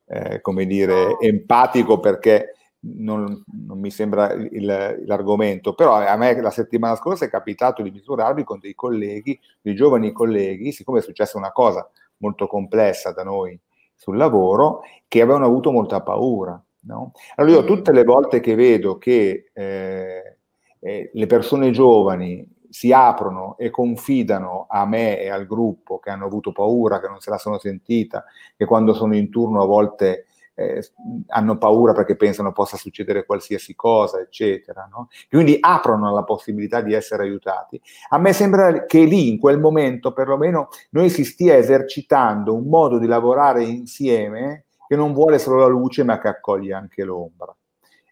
eh, 0.05 0.41
come 0.41 0.65
dire, 0.65 1.15
empatico 1.19 1.99
perché 1.99 2.55
non, 2.79 3.43
non, 3.67 3.79
mi 3.79 3.91
sembra 3.91 4.33
il, 4.33 5.03
l'argomento, 5.05 5.75
però 5.75 5.93
a 5.93 6.15
me 6.15 6.41
la 6.41 6.49
settimana 6.49 6.95
scorsa 6.95 7.25
è 7.25 7.29
capitato 7.29 7.83
di 7.83 7.91
misurarmi 7.91 8.43
con 8.43 8.57
dei 8.57 8.73
colleghi, 8.73 9.39
dei 9.61 9.75
giovani 9.75 10.11
colleghi, 10.11 10.71
siccome 10.71 11.01
è 11.01 11.03
successa 11.03 11.37
una 11.37 11.51
cosa 11.51 11.87
molto 12.17 12.47
complessa 12.47 13.11
da 13.11 13.23
noi 13.23 13.59
sul 13.95 14.17
lavoro, 14.17 14.81
che 15.07 15.21
avevano 15.21 15.45
avuto 15.45 15.71
molta 15.71 16.01
paura. 16.01 16.61
No? 16.81 17.13
Allora 17.35 17.55
io 17.55 17.63
mm. 17.63 17.67
tutte 17.67 17.91
le 17.91 18.03
volte 18.03 18.39
che 18.39 18.55
vedo 18.55 18.97
che 18.97 19.49
eh, 19.53 20.37
eh, 20.79 21.09
le 21.11 21.25
persone 21.25 21.71
giovani 21.71 22.47
si 22.69 22.91
aprono 22.91 23.55
e 23.57 23.69
confidano 23.69 24.65
a 24.69 24.85
me 24.85 25.19
e 25.19 25.29
al 25.29 25.47
gruppo 25.47 25.97
che 25.97 26.09
hanno 26.09 26.25
avuto 26.25 26.51
paura, 26.51 26.99
che 26.99 27.07
non 27.07 27.21
se 27.21 27.29
la 27.29 27.37
sono 27.37 27.57
sentita, 27.57 28.25
che 28.55 28.65
quando 28.65 28.93
sono 28.93 29.15
in 29.15 29.29
turno 29.29 29.63
a 29.63 29.65
volte 29.65 30.25
eh, 30.55 30.81
hanno 31.27 31.57
paura 31.57 31.93
perché 31.93 32.15
pensano 32.15 32.51
possa 32.51 32.77
succedere 32.77 33.25
qualsiasi 33.25 33.75
cosa, 33.75 34.19
eccetera. 34.19 34.87
No? 34.89 35.09
Quindi 35.29 35.57
aprono 35.59 36.13
la 36.13 36.23
possibilità 36.23 36.81
di 36.81 36.93
essere 36.93 37.23
aiutati. 37.23 37.79
A 38.09 38.17
me 38.17 38.33
sembra 38.33 38.85
che 38.85 39.03
lì, 39.03 39.29
in 39.29 39.37
quel 39.37 39.59
momento, 39.59 40.13
perlomeno, 40.13 40.69
noi 40.91 41.09
si 41.09 41.23
stia 41.23 41.55
esercitando 41.55 42.55
un 42.55 42.67
modo 42.67 42.97
di 42.97 43.05
lavorare 43.05 43.63
insieme 43.63 44.65
che 44.87 44.95
non 44.95 45.13
vuole 45.13 45.39
solo 45.39 45.59
la 45.59 45.67
luce, 45.67 46.03
ma 46.03 46.19
che 46.19 46.29
accoglie 46.29 46.73
anche 46.73 47.03
l'ombra. 47.03 47.55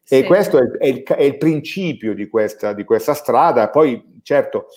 Sì. 0.04 0.20
E 0.20 0.24
questo 0.26 0.58
è, 0.58 0.70
è, 0.80 0.88
il, 0.88 1.04
è 1.04 1.24
il, 1.24 1.38
principio 1.38 2.14
di 2.14 2.28
questa, 2.28 2.74
di 2.74 2.84
questa 2.84 3.14
strada. 3.14 3.70
Poi 3.70 4.20
certo, 4.22 4.68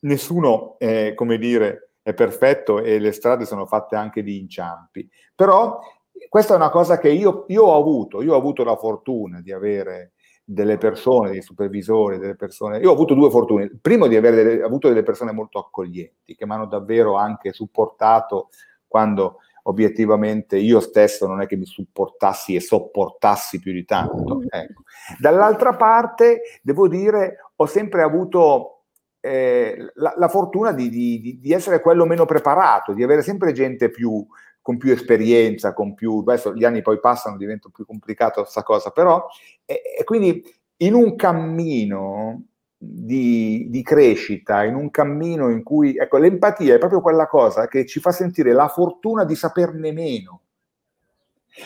nessuno, 0.00 0.76
eh, 0.78 1.12
come 1.14 1.38
dire, 1.38 1.90
è 2.02 2.14
perfetto 2.14 2.80
e 2.82 2.98
le 2.98 3.10
strade 3.12 3.44
sono 3.44 3.66
fatte 3.66 3.96
anche 3.96 4.22
di 4.22 4.38
inciampi, 4.38 5.08
però 5.34 5.80
questa 6.28 6.54
è 6.54 6.56
una 6.56 6.70
cosa 6.70 6.98
che 6.98 7.10
io, 7.10 7.44
io 7.48 7.64
ho 7.64 7.78
avuto, 7.78 8.22
io 8.22 8.34
ho 8.34 8.38
avuto 8.38 8.64
la 8.64 8.76
fortuna 8.76 9.40
di 9.40 9.52
avere 9.52 10.12
delle 10.48 10.78
persone, 10.78 11.30
dei 11.30 11.42
supervisori, 11.42 12.18
delle 12.18 12.36
persone. 12.36 12.78
Io 12.78 12.90
ho 12.90 12.92
avuto 12.92 13.14
due 13.14 13.30
fortune. 13.30 13.70
Primo 13.80 14.06
di 14.06 14.16
aver 14.16 14.34
delle, 14.34 14.62
avuto 14.62 14.88
delle 14.88 15.02
persone 15.02 15.32
molto 15.32 15.58
accoglienti, 15.58 16.36
che 16.36 16.46
mi 16.46 16.52
hanno 16.52 16.66
davvero 16.66 17.16
anche 17.16 17.52
supportato 17.52 18.50
quando 18.86 19.38
obiettivamente 19.68 20.56
io 20.56 20.78
stesso 20.78 21.26
non 21.26 21.40
è 21.40 21.46
che 21.46 21.56
mi 21.56 21.66
supportassi 21.66 22.54
e 22.54 22.60
sopportassi 22.60 23.58
più 23.58 23.72
di 23.72 23.84
tanto. 23.84 24.42
Ecco. 24.48 24.82
Dall'altra 25.18 25.74
parte, 25.74 26.42
devo 26.62 26.86
dire, 26.86 27.38
ho 27.56 27.66
sempre 27.66 28.02
avuto 28.02 28.84
eh, 29.20 29.90
la, 29.94 30.14
la, 30.16 30.28
fortuna 30.28 30.70
di, 30.70 30.88
di, 30.88 31.38
di, 31.40 31.52
essere 31.52 31.80
quello 31.80 32.04
meno 32.04 32.24
preparato, 32.24 32.92
di 32.92 33.02
avere 33.02 33.22
sempre 33.22 33.50
gente 33.50 33.90
più, 33.90 34.24
con 34.66 34.78
più 34.78 34.90
esperienza, 34.90 35.72
con 35.72 35.94
più... 35.94 36.24
Adesso 36.26 36.52
gli 36.52 36.64
anni 36.64 36.82
poi 36.82 36.98
passano, 36.98 37.36
diventa 37.36 37.68
più 37.72 37.86
complicato 37.86 38.40
questa 38.40 38.64
cosa, 38.64 38.90
però... 38.90 39.24
E, 39.64 39.80
e 40.00 40.02
quindi 40.02 40.42
in 40.78 40.94
un 40.94 41.14
cammino 41.14 42.46
di, 42.76 43.68
di, 43.70 43.82
crescita, 43.84 44.64
in 44.64 44.74
un 44.74 44.90
cammino 44.90 45.50
in 45.50 45.62
cui... 45.62 45.96
Ecco, 45.96 46.16
l'empatia 46.16 46.74
è 46.74 46.78
proprio 46.78 47.00
quella 47.00 47.28
cosa 47.28 47.68
che 47.68 47.86
ci 47.86 48.00
fa 48.00 48.10
sentire 48.10 48.52
la 48.52 48.66
fortuna 48.66 49.22
di 49.22 49.36
saperne 49.36 49.92
meno, 49.92 50.40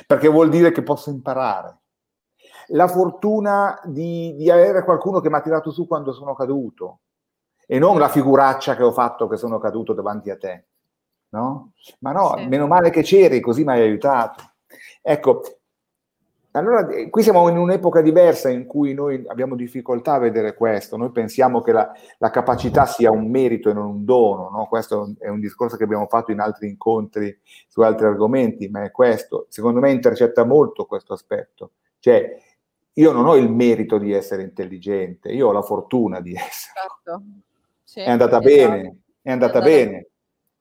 perché 0.06 0.28
vuol 0.28 0.50
dire 0.50 0.70
che 0.70 0.82
posso 0.82 1.08
imparare. 1.08 1.78
La 2.72 2.86
fortuna 2.86 3.80
di, 3.82 4.34
di 4.36 4.50
avere 4.50 4.84
qualcuno 4.84 5.20
che 5.20 5.30
mi 5.30 5.36
ha 5.36 5.40
tirato 5.40 5.70
su 5.70 5.86
quando 5.86 6.12
sono 6.12 6.34
caduto, 6.34 6.98
e 7.66 7.78
non 7.78 7.98
la 7.98 8.10
figuraccia 8.10 8.76
che 8.76 8.82
ho 8.82 8.92
fatto 8.92 9.26
che 9.26 9.38
sono 9.38 9.58
caduto 9.58 9.94
davanti 9.94 10.28
a 10.28 10.36
te. 10.36 10.66
No? 11.30 11.72
Ma 12.00 12.12
no, 12.12 12.34
sì. 12.36 12.46
meno 12.46 12.66
male 12.66 12.90
che 12.90 13.02
c'eri, 13.02 13.40
così 13.40 13.64
mi 13.64 13.72
hai 13.72 13.82
aiutato. 13.82 14.52
Ecco, 15.02 15.42
allora 16.52 16.88
eh, 16.88 17.10
qui 17.10 17.22
siamo 17.22 17.48
in 17.48 17.56
un'epoca 17.56 18.00
diversa 18.00 18.48
in 18.48 18.66
cui 18.66 18.92
noi 18.92 19.24
abbiamo 19.28 19.54
difficoltà 19.54 20.14
a 20.14 20.18
vedere 20.18 20.54
questo, 20.54 20.96
noi 20.96 21.12
pensiamo 21.12 21.60
che 21.60 21.70
la, 21.70 21.92
la 22.18 22.30
capacità 22.30 22.86
sia 22.86 23.12
un 23.12 23.30
merito 23.30 23.70
e 23.70 23.72
non 23.72 23.86
un 23.86 24.04
dono, 24.04 24.50
no? 24.50 24.66
questo 24.66 25.14
è 25.20 25.28
un 25.28 25.38
discorso 25.38 25.76
che 25.76 25.84
abbiamo 25.84 26.06
fatto 26.06 26.32
in 26.32 26.40
altri 26.40 26.68
incontri 26.68 27.38
su 27.68 27.82
altri 27.82 28.06
argomenti, 28.06 28.68
ma 28.68 28.82
è 28.82 28.90
questo, 28.90 29.46
secondo 29.48 29.78
me 29.78 29.92
intercetta 29.92 30.44
molto 30.44 30.86
questo 30.86 31.12
aspetto, 31.12 31.72
cioè 32.00 32.36
io 32.94 33.12
non 33.12 33.26
ho 33.26 33.36
il 33.36 33.48
merito 33.48 33.98
di 33.98 34.12
essere 34.12 34.42
intelligente, 34.42 35.30
io 35.30 35.48
ho 35.48 35.52
la 35.52 35.62
fortuna 35.62 36.20
di 36.20 36.34
essere. 36.34 36.72
Certo. 36.74 37.22
Sì, 37.84 38.00
è 38.00 38.10
andata 38.10 38.40
esatto. 38.40 38.68
bene, 38.68 38.96
è 39.22 39.30
andata 39.30 39.60
bene. 39.60 40.09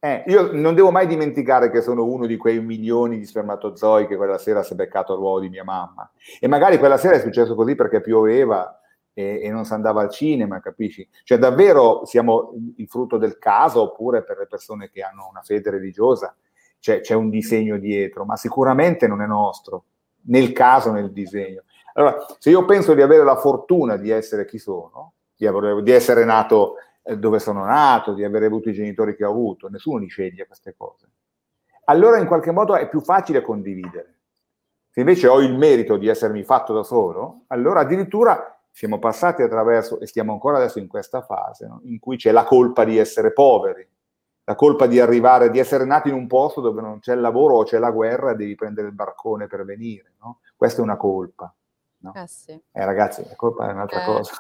Eh, 0.01 0.23
io 0.27 0.51
non 0.53 0.75
devo 0.75 0.91
mai 0.91 1.07
dimenticare 1.07 1.69
che 1.69 1.81
sono 1.81 2.05
uno 2.05 2.25
di 2.25 2.37
quei 2.37 2.61
milioni 2.61 3.17
di 3.17 3.25
spermatozoi 3.25 4.07
che 4.07 4.15
quella 4.15 4.37
sera 4.37 4.63
si 4.63 4.71
è 4.71 4.75
beccato 4.75 5.13
all'uovo 5.13 5.41
di 5.41 5.49
mia 5.49 5.65
mamma. 5.65 6.09
E 6.39 6.47
magari 6.47 6.77
quella 6.77 6.97
sera 6.97 7.15
è 7.15 7.19
successo 7.19 7.53
così 7.53 7.75
perché 7.75 7.99
pioveva 7.99 8.79
e, 9.13 9.41
e 9.43 9.49
non 9.49 9.65
si 9.65 9.73
andava 9.73 10.01
al 10.01 10.09
cinema, 10.09 10.61
capisci? 10.61 11.07
Cioè 11.23 11.37
davvero 11.37 12.05
siamo 12.05 12.53
il 12.77 12.87
frutto 12.87 13.17
del 13.17 13.37
caso 13.37 13.81
oppure 13.81 14.23
per 14.23 14.37
le 14.37 14.47
persone 14.47 14.89
che 14.89 15.01
hanno 15.01 15.27
una 15.29 15.41
fede 15.41 15.69
religiosa 15.69 16.33
c'è, 16.79 17.01
c'è 17.01 17.13
un 17.13 17.29
disegno 17.29 17.77
dietro, 17.77 18.23
ma 18.23 18.37
sicuramente 18.37 19.07
non 19.07 19.21
è 19.21 19.27
nostro, 19.27 19.83
nel 20.27 20.53
caso, 20.53 20.91
nel 20.91 21.11
disegno. 21.11 21.63
Allora, 21.93 22.25
se 22.37 22.49
io 22.49 22.63
penso 22.65 22.93
di 22.93 23.01
avere 23.01 23.23
la 23.23 23.35
fortuna 23.35 23.97
di 23.97 24.09
essere 24.09 24.45
chi 24.45 24.57
sono, 24.57 25.13
di, 25.35 25.91
essere 25.91 26.23
nato 26.23 26.75
dove 27.17 27.39
sono 27.39 27.63
nato, 27.65 28.13
di 28.13 28.23
aver 28.23 28.43
avuto 28.43 28.69
i 28.69 28.73
genitori 28.73 29.15
che 29.15 29.25
ho 29.25 29.29
avuto, 29.31 29.69
nessuno 29.69 29.97
li 29.97 30.07
sceglie 30.07 30.45
queste 30.45 30.75
cose. 30.75 31.09
Allora 31.85 32.19
in 32.19 32.27
qualche 32.27 32.51
modo 32.51 32.75
è 32.75 32.87
più 32.87 33.01
facile 33.01 33.41
condividere. 33.41 34.19
Se 34.89 34.99
invece 34.99 35.27
ho 35.27 35.39
il 35.39 35.55
merito 35.55 35.97
di 35.97 36.07
essermi 36.07 36.43
fatto 36.43 36.73
da 36.73 36.83
solo, 36.83 37.43
allora 37.47 37.81
addirittura 37.81 38.59
siamo 38.71 38.99
passati 38.99 39.41
attraverso, 39.41 39.99
e 39.99 40.07
stiamo 40.07 40.31
ancora 40.31 40.57
adesso 40.57 40.79
in 40.79 40.87
questa 40.87 41.21
fase, 41.21 41.67
no? 41.67 41.81
in 41.83 41.99
cui 41.99 42.17
c'è 42.17 42.31
la 42.31 42.43
colpa 42.43 42.83
di 42.83 42.97
essere 42.97 43.33
poveri, 43.33 43.87
la 44.43 44.55
colpa 44.55 44.87
di 44.87 44.99
arrivare, 44.99 45.51
di 45.51 45.59
essere 45.59 45.85
nati 45.85 46.09
in 46.09 46.15
un 46.15 46.27
posto 46.27 46.61
dove 46.61 46.81
non 46.81 46.99
c'è 46.99 47.13
il 47.13 47.21
lavoro 47.21 47.57
o 47.57 47.63
c'è 47.63 47.77
la 47.77 47.91
guerra 47.91 48.31
e 48.31 48.35
devi 48.35 48.55
prendere 48.55 48.87
il 48.87 48.93
barcone 48.93 49.47
per 49.47 49.63
venire. 49.63 50.13
No? 50.21 50.39
Questa 50.55 50.81
è 50.81 50.83
una 50.83 50.97
colpa. 50.97 51.53
No? 51.97 52.13
Eh, 52.15 52.27
sì. 52.27 52.51
eh 52.51 52.85
ragazzi, 52.85 53.23
la 53.27 53.35
colpa 53.35 53.69
è 53.69 53.73
un'altra 53.73 54.01
eh, 54.01 54.05
cosa. 54.05 54.33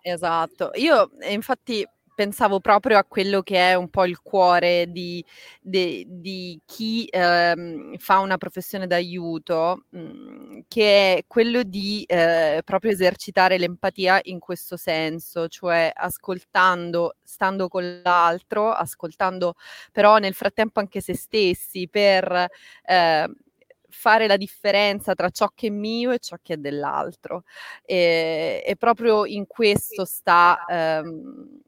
Esatto. 0.00 0.70
Io 0.74 1.10
infatti 1.28 1.86
pensavo 2.14 2.60
proprio 2.60 2.98
a 2.98 3.04
quello 3.04 3.42
che 3.42 3.56
è 3.56 3.74
un 3.74 3.88
po' 3.88 4.04
il 4.06 4.20
cuore 4.20 4.86
di, 4.90 5.24
de, 5.60 6.04
di 6.06 6.60
chi 6.64 7.06
ehm, 7.10 7.96
fa 7.98 8.18
una 8.20 8.36
professione 8.38 8.86
d'aiuto, 8.86 9.84
mh, 9.90 9.98
mm, 9.98 10.58
che 10.68 11.16
è 11.16 11.24
quello 11.26 11.62
di 11.62 12.04
eh, 12.06 12.62
proprio 12.64 12.92
esercitare 12.92 13.58
l'empatia 13.58 14.20
in 14.24 14.38
questo 14.38 14.76
senso, 14.76 15.48
cioè 15.48 15.90
ascoltando, 15.94 17.16
stando 17.22 17.68
con 17.68 18.00
l'altro, 18.02 18.70
ascoltando 18.72 19.54
però 19.92 20.18
nel 20.18 20.34
frattempo 20.34 20.80
anche 20.80 21.00
se 21.00 21.14
stessi 21.14 21.88
per... 21.88 22.48
Eh, 22.84 23.28
fare 23.94 24.26
la 24.26 24.36
differenza 24.36 25.14
tra 25.14 25.30
ciò 25.30 25.48
che 25.54 25.68
è 25.68 25.70
mio 25.70 26.10
e 26.10 26.18
ciò 26.18 26.36
che 26.42 26.54
è 26.54 26.56
dell'altro. 26.56 27.44
E, 27.84 28.62
e 28.66 28.76
proprio 28.76 29.24
in 29.24 29.46
questo 29.46 30.04
sta 30.04 30.64
ehm, 30.68 31.62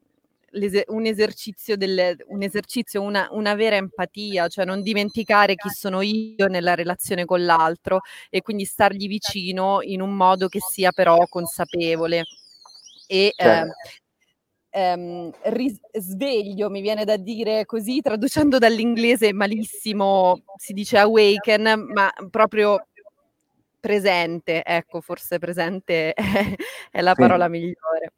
un 0.87 1.05
esercizio, 1.05 1.77
del, 1.77 2.17
un 2.27 2.41
esercizio 2.41 3.01
una, 3.01 3.27
una, 3.31 3.55
vera 3.55 3.75
empatia, 3.75 4.47
cioè 4.47 4.65
non 4.65 4.81
dimenticare 4.81 5.55
chi 5.55 5.69
sono 5.69 6.01
io 6.01 6.47
nella 6.47 6.75
relazione 6.75 7.25
con 7.25 7.43
l'altro 7.43 8.01
e 8.29 8.41
quindi 8.41 8.65
stargli 8.65 9.07
vicino 9.07 9.81
in 9.81 10.01
un 10.01 10.13
modo 10.15 10.47
che 10.47 10.59
sia 10.59 10.91
però 10.91 11.25
consapevole. 11.27 12.23
E 13.07 13.33
certo. 13.35 13.71
eh, 14.69 14.81
ehm, 14.81 15.31
risveglio, 15.43 16.69
mi 16.69 16.81
viene 16.81 17.05
da 17.05 17.17
dire 17.17 17.65
così, 17.65 18.01
traducendo 18.01 18.57
dall'inglese 18.57 19.33
malissimo, 19.33 20.41
si 20.57 20.73
dice 20.73 20.97
awaken, 20.97 21.89
ma 21.93 22.11
proprio 22.29 22.87
presente, 23.79 24.63
ecco, 24.63 25.01
forse 25.01 25.39
presente 25.39 26.13
è, 26.13 26.15
è 26.91 27.01
la 27.01 27.15
parola 27.15 27.45
sì. 27.45 27.51
migliore. 27.51 28.13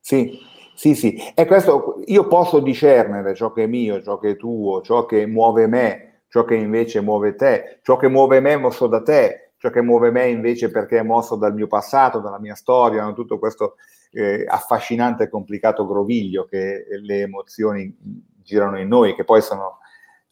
Sì, 0.00 0.38
sì, 0.74 0.94
sì. 0.94 1.16
E 1.34 1.46
questo 1.46 2.02
io 2.06 2.26
posso 2.26 2.60
discernere 2.60 3.34
ciò 3.34 3.52
che 3.52 3.64
è 3.64 3.66
mio, 3.66 4.02
ciò 4.02 4.18
che 4.18 4.30
è 4.30 4.36
tuo, 4.36 4.80
ciò 4.82 5.06
che 5.06 5.26
muove 5.26 5.66
me, 5.66 6.22
ciò 6.28 6.44
che 6.44 6.54
invece 6.54 7.00
muove 7.00 7.34
te, 7.34 7.78
ciò 7.82 7.96
che 7.96 8.08
muove 8.08 8.40
me 8.40 8.56
mosso 8.56 8.86
da 8.86 9.02
te, 9.02 9.52
ciò 9.58 9.70
che 9.70 9.82
muove 9.82 10.10
me 10.10 10.28
invece 10.28 10.70
perché 10.70 10.98
è 10.98 11.02
mosso 11.02 11.36
dal 11.36 11.54
mio 11.54 11.66
passato, 11.66 12.18
dalla 12.18 12.40
mia 12.40 12.54
storia, 12.54 13.04
no? 13.04 13.12
tutto 13.12 13.38
questo 13.38 13.76
eh, 14.12 14.44
affascinante 14.46 15.24
e 15.24 15.28
complicato 15.28 15.86
groviglio 15.86 16.44
che 16.44 16.84
le 17.00 17.20
emozioni 17.20 17.96
girano 18.42 18.78
in 18.78 18.88
noi, 18.88 19.14
che 19.14 19.24
poi 19.24 19.40
sono 19.40 19.78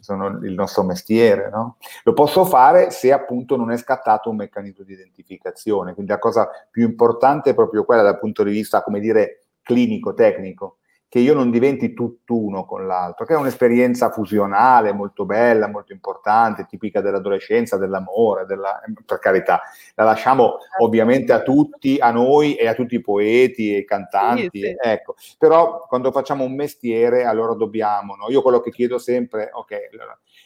sono 0.00 0.38
il 0.42 0.54
nostro 0.54 0.82
mestiere, 0.82 1.50
no? 1.50 1.76
Lo 2.04 2.12
posso 2.12 2.44
fare 2.44 2.90
se 2.90 3.12
appunto 3.12 3.56
non 3.56 3.70
è 3.70 3.76
scattato 3.76 4.30
un 4.30 4.36
meccanismo 4.36 4.82
di 4.82 4.94
identificazione, 4.94 5.92
quindi 5.94 6.10
la 6.10 6.18
cosa 6.18 6.48
più 6.70 6.84
importante 6.84 7.50
è 7.50 7.54
proprio 7.54 7.84
quella 7.84 8.02
dal 8.02 8.18
punto 8.18 8.42
di 8.42 8.50
vista, 8.50 8.82
come 8.82 8.98
dire, 8.98 9.44
clinico, 9.70 10.14
tecnico, 10.14 10.78
che 11.08 11.20
io 11.20 11.34
non 11.34 11.50
diventi 11.50 11.92
tutt'uno 11.92 12.64
con 12.64 12.86
l'altro, 12.86 13.24
che 13.24 13.34
è 13.34 13.36
un'esperienza 13.36 14.10
fusionale 14.10 14.92
molto 14.92 15.24
bella, 15.24 15.68
molto 15.68 15.92
importante, 15.92 16.66
tipica 16.68 17.00
dell'adolescenza, 17.00 17.76
dell'amore, 17.76 18.46
della, 18.46 18.80
per 19.04 19.18
carità, 19.18 19.60
la 19.94 20.04
lasciamo 20.04 20.58
ovviamente 20.78 21.32
a 21.32 21.42
tutti, 21.42 21.98
a 21.98 22.10
noi 22.10 22.54
e 22.54 22.66
a 22.66 22.74
tutti 22.74 22.96
i 22.96 23.00
poeti 23.00 23.74
e 23.74 23.78
i 23.78 23.84
cantanti, 23.84 24.60
sì, 24.60 24.66
sì. 24.66 24.76
ecco, 24.80 25.14
però 25.38 25.84
quando 25.88 26.12
facciamo 26.12 26.44
un 26.44 26.54
mestiere 26.54 27.24
allora 27.24 27.54
dobbiamo, 27.54 28.14
no? 28.14 28.28
io 28.28 28.42
quello 28.42 28.60
che 28.60 28.70
chiedo 28.70 28.98
sempre, 28.98 29.50
ok, 29.52 29.70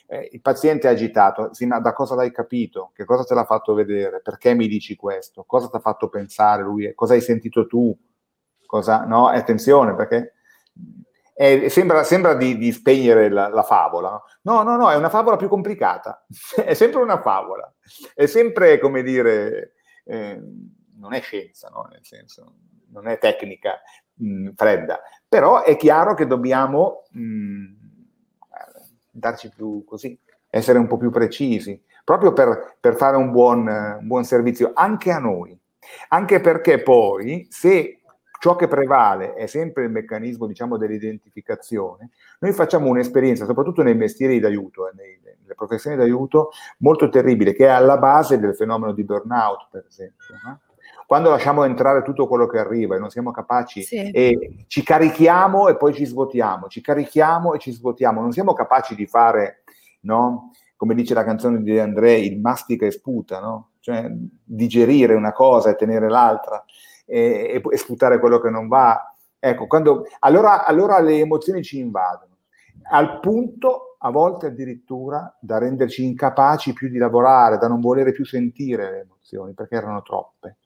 eh, 0.07 0.29
il 0.33 0.41
paziente 0.41 0.89
è 0.89 0.93
agitato, 0.93 1.53
sì, 1.53 1.67
ma 1.67 1.79
da 1.79 1.93
cosa 1.93 2.15
l'hai 2.15 2.31
capito? 2.31 2.91
Che 2.95 3.05
cosa 3.05 3.25
te 3.25 3.35
l'ha 3.35 3.45
fatto 3.45 3.75
vedere? 3.75 4.21
Perché 4.23 4.55
mi 4.55 4.67
dici 4.67 4.97
questo? 4.97 5.45
Cosa 5.47 5.69
ti 5.69 5.77
ha 5.77 5.81
fatto 5.81 6.09
pensare 6.09 6.63
lui? 6.63 6.95
Cosa 6.95 7.13
hai 7.13 7.21
sentito 7.21 7.67
tu? 7.67 7.95
Cosa, 8.75 9.05
no? 9.05 9.29
attenzione, 9.29 9.95
perché 9.95 10.33
è, 11.33 11.69
sembra, 11.69 12.03
sembra 12.03 12.35
di, 12.35 12.59
di, 12.59 12.73
spegnere 12.73 13.29
la, 13.29 13.47
la, 13.47 13.63
favola. 13.63 14.21
No, 14.43 14.65
no, 14.65 14.75
no, 14.75 14.91
è 14.91 14.97
una 14.97 15.11
favola 15.11 15.37
più 15.37 15.47
complicata. 15.47 16.27
è 16.67 16.75
sempre 16.75 17.01
una 17.01 17.23
favola. 17.23 17.73
È 18.13 18.27
sempre, 18.27 18.81
come 18.81 19.05
dire, 19.05 19.75
eh, 20.03 20.43
non 20.97 21.13
è 21.13 21.21
scienza, 21.21 21.69
no? 21.69 21.87
nel 21.89 22.01
senso, 22.03 22.55
non 22.89 23.07
è 23.07 23.17
tecnica 23.19 23.81
mh, 24.15 24.55
fredda. 24.57 25.01
Però 25.29 25.63
è 25.63 25.77
chiaro 25.77 26.15
che 26.15 26.27
dobbiamo 26.27 27.05
mh, 27.11 27.75
darci 29.09 29.51
più 29.51 29.85
così, 29.85 30.19
essere 30.51 30.81
un 30.81 30.89
po' 30.89 30.97
più 30.97 31.11
precisi, 31.11 31.81
proprio 32.03 32.33
per, 32.33 32.79
per 32.81 32.97
fare 32.97 33.17
un 33.17 33.31
buon, 33.31 33.69
un 33.69 34.07
buon 34.09 34.25
servizio 34.25 34.73
anche 34.75 35.13
a 35.13 35.21
noi. 35.21 35.57
Anche 36.09 36.41
perché 36.41 36.83
poi, 36.83 37.47
se 37.51 38.01
ciò 38.45 38.57
che 38.57 38.69
prevale 38.69 39.33
è 39.33 39.47
sempre 39.47 39.85
il 39.85 39.91
meccanismo 39.91 40.47
diciamo, 40.47 40.77
dell'identificazione, 40.77 42.11
noi 42.41 42.53
facciamo 42.53 42.89
un'esperienza, 42.91 43.47
soprattutto 43.47 43.83
nei 43.83 43.95
mestieri 43.95 44.39
d'aiuto, 44.39 44.87
eh, 44.87 44.93
nelle 44.95 45.55
professioni 45.55 45.97
d'aiuto, 45.97 46.51
molto 46.81 47.09
terribile, 47.09 47.55
che 47.55 47.65
è 47.65 47.71
alla 47.71 47.97
base 47.97 48.39
del 48.39 48.55
fenomeno 48.55 48.93
di 48.93 49.03
burnout, 49.03 49.69
per 49.71 49.87
esempio. 49.89 50.27
No? 50.45 50.61
Quando 51.07 51.31
lasciamo 51.31 51.65
entrare 51.65 52.03
tutto 52.03 52.27
quello 52.27 52.47
che 52.47 52.59
arriva 52.59 52.97
e 52.97 52.99
non 52.99 53.09
siamo 53.09 53.31
capaci 53.31 53.83
sì. 53.83 54.11
e 54.11 54.67
ci 54.67 54.83
carichiamo 54.83 55.69
e 55.69 55.79
poi 55.79 55.95
ci 55.95 56.05
svuotiamo, 56.05 56.69
ci 56.69 56.83
carichiamo 56.83 57.55
e 57.55 57.59
ci 57.59 57.73
svuotiamo, 57.73 58.21
non 58.21 58.33
siamo 58.33 58.53
capaci 58.53 58.95
di 58.95 59.07
fare, 59.07 59.63
no? 60.01 60.51
come 60.77 60.95
dice 60.95 61.15
la 61.15 61.25
canzone 61.25 61.63
di 61.63 61.79
André, 61.79 62.19
il 62.19 62.39
mastica 62.39 62.85
e 62.85 62.91
sputa, 62.91 63.41
no? 63.41 63.71
cioè 63.81 64.07
digerire 64.45 65.15
una 65.15 65.33
cosa 65.33 65.71
e 65.71 65.77
tenere 65.77 66.11
l'altra 66.11 66.63
e, 67.05 67.63
e 67.65 67.77
sfruttare 67.77 68.19
quello 68.19 68.41
che 68.41 68.51
non 68.51 68.69
va. 68.69 69.15
Ecco, 69.39 69.67
quando, 69.67 70.07
allora, 70.21 70.65
allora 70.65 70.99
le 71.01 71.19
emozioni 71.19 71.63
ci 71.63 71.79
invadono, 71.79 72.39
al 72.91 73.21
punto 73.21 73.97
a 73.99 74.11
volte 74.11 74.47
addirittura 74.47 75.35
da 75.41 75.59
renderci 75.59 76.05
incapaci 76.05 76.73
più 76.73 76.89
di 76.89 76.99
lavorare, 76.99 77.59
da 77.59 77.69
non 77.69 77.81
volere 77.81 78.13
più 78.13 78.25
sentire 78.25 78.91
le 78.91 79.01
emozioni, 79.01 79.53
perché 79.55 79.77
erano 79.77 80.03
troppe. 80.03 80.59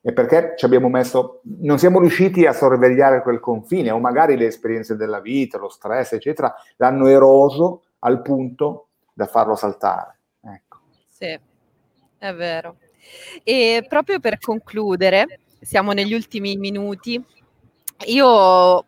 E 0.00 0.12
perché 0.12 0.54
ci 0.56 0.64
abbiamo 0.64 0.88
messo, 0.88 1.40
non 1.60 1.78
siamo 1.78 1.98
riusciti 1.98 2.44
a 2.46 2.52
sorvegliare 2.52 3.22
quel 3.22 3.40
confine, 3.40 3.90
o 3.90 3.98
magari 3.98 4.36
le 4.36 4.46
esperienze 4.46 4.96
della 4.96 5.20
vita, 5.20 5.58
lo 5.58 5.68
stress, 5.68 6.12
eccetera, 6.12 6.54
l'hanno 6.76 7.06
eroso 7.06 7.84
al 8.00 8.20
punto 8.20 8.88
da 9.12 9.26
farlo 9.26 9.54
saltare. 9.54 10.18
Ecco. 10.42 10.78
Sì, 11.08 11.38
è 12.18 12.34
vero. 12.34 12.76
E 13.42 13.84
proprio 13.88 14.20
per 14.20 14.38
concludere, 14.38 15.40
siamo 15.64 15.92
negli 15.92 16.14
ultimi 16.14 16.56
minuti. 16.56 17.22
Io 18.06 18.86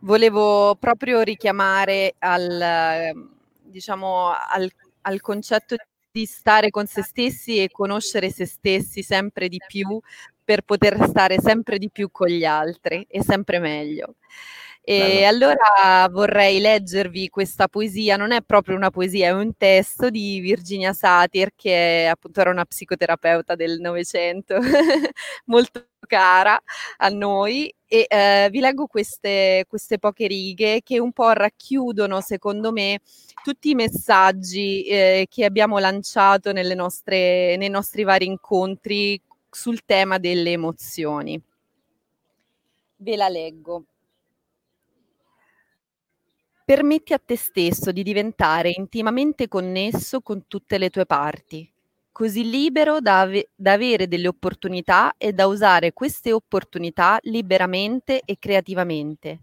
volevo 0.00 0.76
proprio 0.76 1.22
richiamare 1.22 2.14
al, 2.18 3.12
diciamo, 3.62 4.30
al, 4.30 4.70
al 5.02 5.20
concetto 5.20 5.76
di 6.10 6.26
stare 6.26 6.70
con 6.70 6.86
se 6.86 7.02
stessi 7.02 7.60
e 7.62 7.70
conoscere 7.70 8.30
se 8.30 8.46
stessi 8.46 9.02
sempre 9.02 9.48
di 9.48 9.58
più 9.66 10.00
per 10.44 10.62
poter 10.62 11.02
stare 11.08 11.40
sempre 11.40 11.78
di 11.78 11.90
più 11.90 12.10
con 12.12 12.28
gli 12.28 12.44
altri 12.44 13.04
e 13.08 13.22
sempre 13.22 13.58
meglio. 13.58 14.16
E 14.86 14.98
Bello. 14.98 15.46
allora 15.46 16.06
vorrei 16.10 16.60
leggervi 16.60 17.30
questa 17.30 17.68
poesia, 17.68 18.18
non 18.18 18.32
è 18.32 18.42
proprio 18.42 18.76
una 18.76 18.90
poesia, 18.90 19.28
è 19.28 19.30
un 19.30 19.56
testo 19.56 20.10
di 20.10 20.40
Virginia 20.40 20.92
Satir, 20.92 21.52
che 21.56 22.06
appunto 22.10 22.40
era 22.42 22.50
una 22.50 22.66
psicoterapeuta 22.66 23.54
del 23.54 23.80
Novecento, 23.80 24.58
molto 25.46 25.86
cara 26.06 26.60
a 26.98 27.08
noi, 27.08 27.74
e 27.86 28.04
eh, 28.06 28.48
vi 28.50 28.60
leggo 28.60 28.86
queste, 28.86 29.64
queste, 29.66 29.98
poche 29.98 30.26
righe 30.26 30.82
che 30.82 31.00
un 31.00 31.12
po' 31.12 31.32
racchiudono, 31.32 32.20
secondo 32.20 32.70
me, 32.70 33.00
tutti 33.42 33.70
i 33.70 33.74
messaggi 33.74 34.84
eh, 34.84 35.26
che 35.30 35.46
abbiamo 35.46 35.78
lanciato 35.78 36.52
nostre, 36.52 37.56
nei 37.56 37.70
nostri 37.70 38.02
vari 38.02 38.26
incontri 38.26 39.18
sul 39.48 39.82
tema 39.86 40.18
delle 40.18 40.50
emozioni. 40.50 41.40
Ve 42.96 43.16
la 43.16 43.28
leggo. 43.30 43.84
Permetti 46.66 47.12
a 47.12 47.20
te 47.22 47.36
stesso 47.36 47.92
di 47.92 48.02
diventare 48.02 48.72
intimamente 48.74 49.48
connesso 49.48 50.22
con 50.22 50.46
tutte 50.48 50.78
le 50.78 50.88
tue 50.88 51.04
parti, 51.04 51.70
così 52.10 52.48
libero 52.48 53.00
da, 53.00 53.20
ave- 53.20 53.50
da, 53.54 53.72
avere 53.72 54.08
delle 54.08 54.28
opportunità 54.28 55.12
e 55.18 55.34
da 55.34 55.46
usare 55.46 55.92
queste 55.92 56.32
opportunità 56.32 57.18
liberamente 57.24 58.22
e 58.24 58.38
creativamente. 58.38 59.40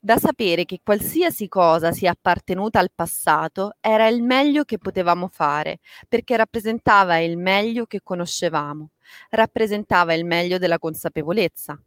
Da 0.00 0.18
sapere 0.18 0.64
che 0.64 0.80
qualsiasi 0.82 1.46
cosa 1.46 1.92
sia 1.92 2.10
appartenuta 2.10 2.80
al 2.80 2.90
passato 2.92 3.76
era 3.80 4.08
il 4.08 4.24
meglio 4.24 4.64
che 4.64 4.78
potevamo 4.78 5.28
fare, 5.28 5.78
perché 6.08 6.36
rappresentava 6.36 7.18
il 7.18 7.36
meglio 7.38 7.86
che 7.86 8.00
conoscevamo, 8.02 8.90
rappresentava 9.30 10.14
il 10.14 10.24
meglio 10.24 10.58
della 10.58 10.80
consapevolezza, 10.80 11.80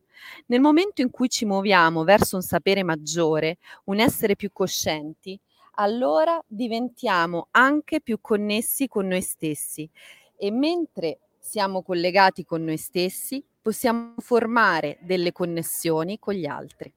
nel 0.47 0.60
momento 0.60 1.01
in 1.01 1.10
cui 1.10 1.29
ci 1.29 1.45
muoviamo 1.45 2.03
verso 2.03 2.36
un 2.36 2.41
sapere 2.41 2.84
maggiore, 2.84 3.58
un 3.86 3.99
essere 3.99 4.36
più 4.36 4.51
coscienti, 4.51 5.39
allora 5.75 6.41
diventiamo 6.45 7.47
anche 7.51 8.01
più 8.01 8.19
connessi 8.21 8.88
con 8.88 9.08
noi 9.08 9.21
stessi 9.21 9.89
e 10.38 10.51
mentre 10.51 11.19
siamo 11.39 11.82
collegati 11.82 12.43
con 12.45 12.63
noi 12.63 12.77
stessi 12.77 13.43
possiamo 13.62 14.13
formare 14.17 14.97
delle 15.01 15.32
connessioni 15.32 16.19
con 16.19 16.34
gli 16.34 16.45
altri. 16.45 16.93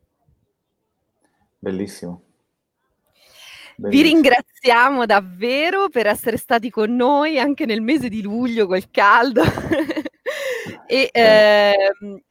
Bellissimo. 1.59 2.23
Bellissimo. 3.77 3.89
Vi 3.89 4.03
ringraziamo 4.03 5.07
davvero 5.07 5.89
per 5.89 6.07
essere 6.07 6.37
stati 6.37 6.71
con 6.71 6.95
noi 6.95 7.39
anche 7.39 7.67
nel 7.67 7.81
mese 7.81 8.09
di 8.09 8.21
luglio 8.23 8.67
col 8.67 8.91
caldo. 8.91 9.43
E 10.93 11.09
eh. 11.11 11.75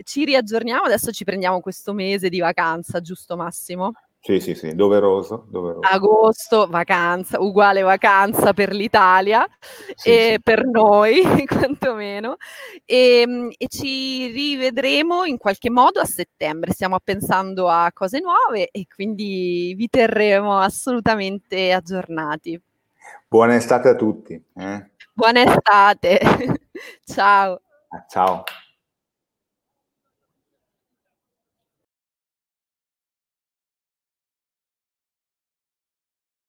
ci 0.03 0.23
riaggiorniamo, 0.23 0.83
adesso 0.83 1.11
ci 1.11 1.23
prendiamo 1.23 1.61
questo 1.61 1.93
mese 1.93 2.29
di 2.29 2.39
vacanza, 2.39 3.01
giusto 3.01 3.35
Massimo? 3.35 3.93
Sì, 4.19 4.39
sì, 4.39 4.53
sì, 4.53 4.75
doveroso, 4.75 5.47
doveroso. 5.49 5.79
Agosto, 5.79 6.67
vacanza, 6.67 7.41
uguale 7.41 7.81
vacanza 7.81 8.53
per 8.53 8.71
l'Italia 8.71 9.43
sì, 9.95 10.09
e 10.09 10.31
sì. 10.33 10.41
per 10.43 10.63
noi, 10.67 11.23
quantomeno. 11.49 12.35
E, 12.85 13.21
ehm, 13.21 13.49
e, 13.57 13.67
ci 13.67 14.27
rivedremo 14.27 15.23
in 15.23 15.39
qualche 15.39 15.71
modo 15.71 15.99
a 15.99 16.05
settembre. 16.05 16.73
Stiamo 16.73 16.99
pensando 17.03 17.67
a 17.67 17.89
cose 17.91 18.19
nuove 18.19 18.69
e 18.69 18.85
quindi 18.93 19.73
vi 19.75 19.87
terremo 19.89 20.59
assolutamente 20.59 21.71
aggiornati. 21.71 22.61
Buona 23.27 23.55
estate 23.55 23.89
a 23.89 23.95
tutti. 23.95 24.39
Eh? 24.55 24.89
Buona 25.13 25.41
estate. 25.41 26.19
Ciao. 27.03 27.59
Ciao. 28.09 28.45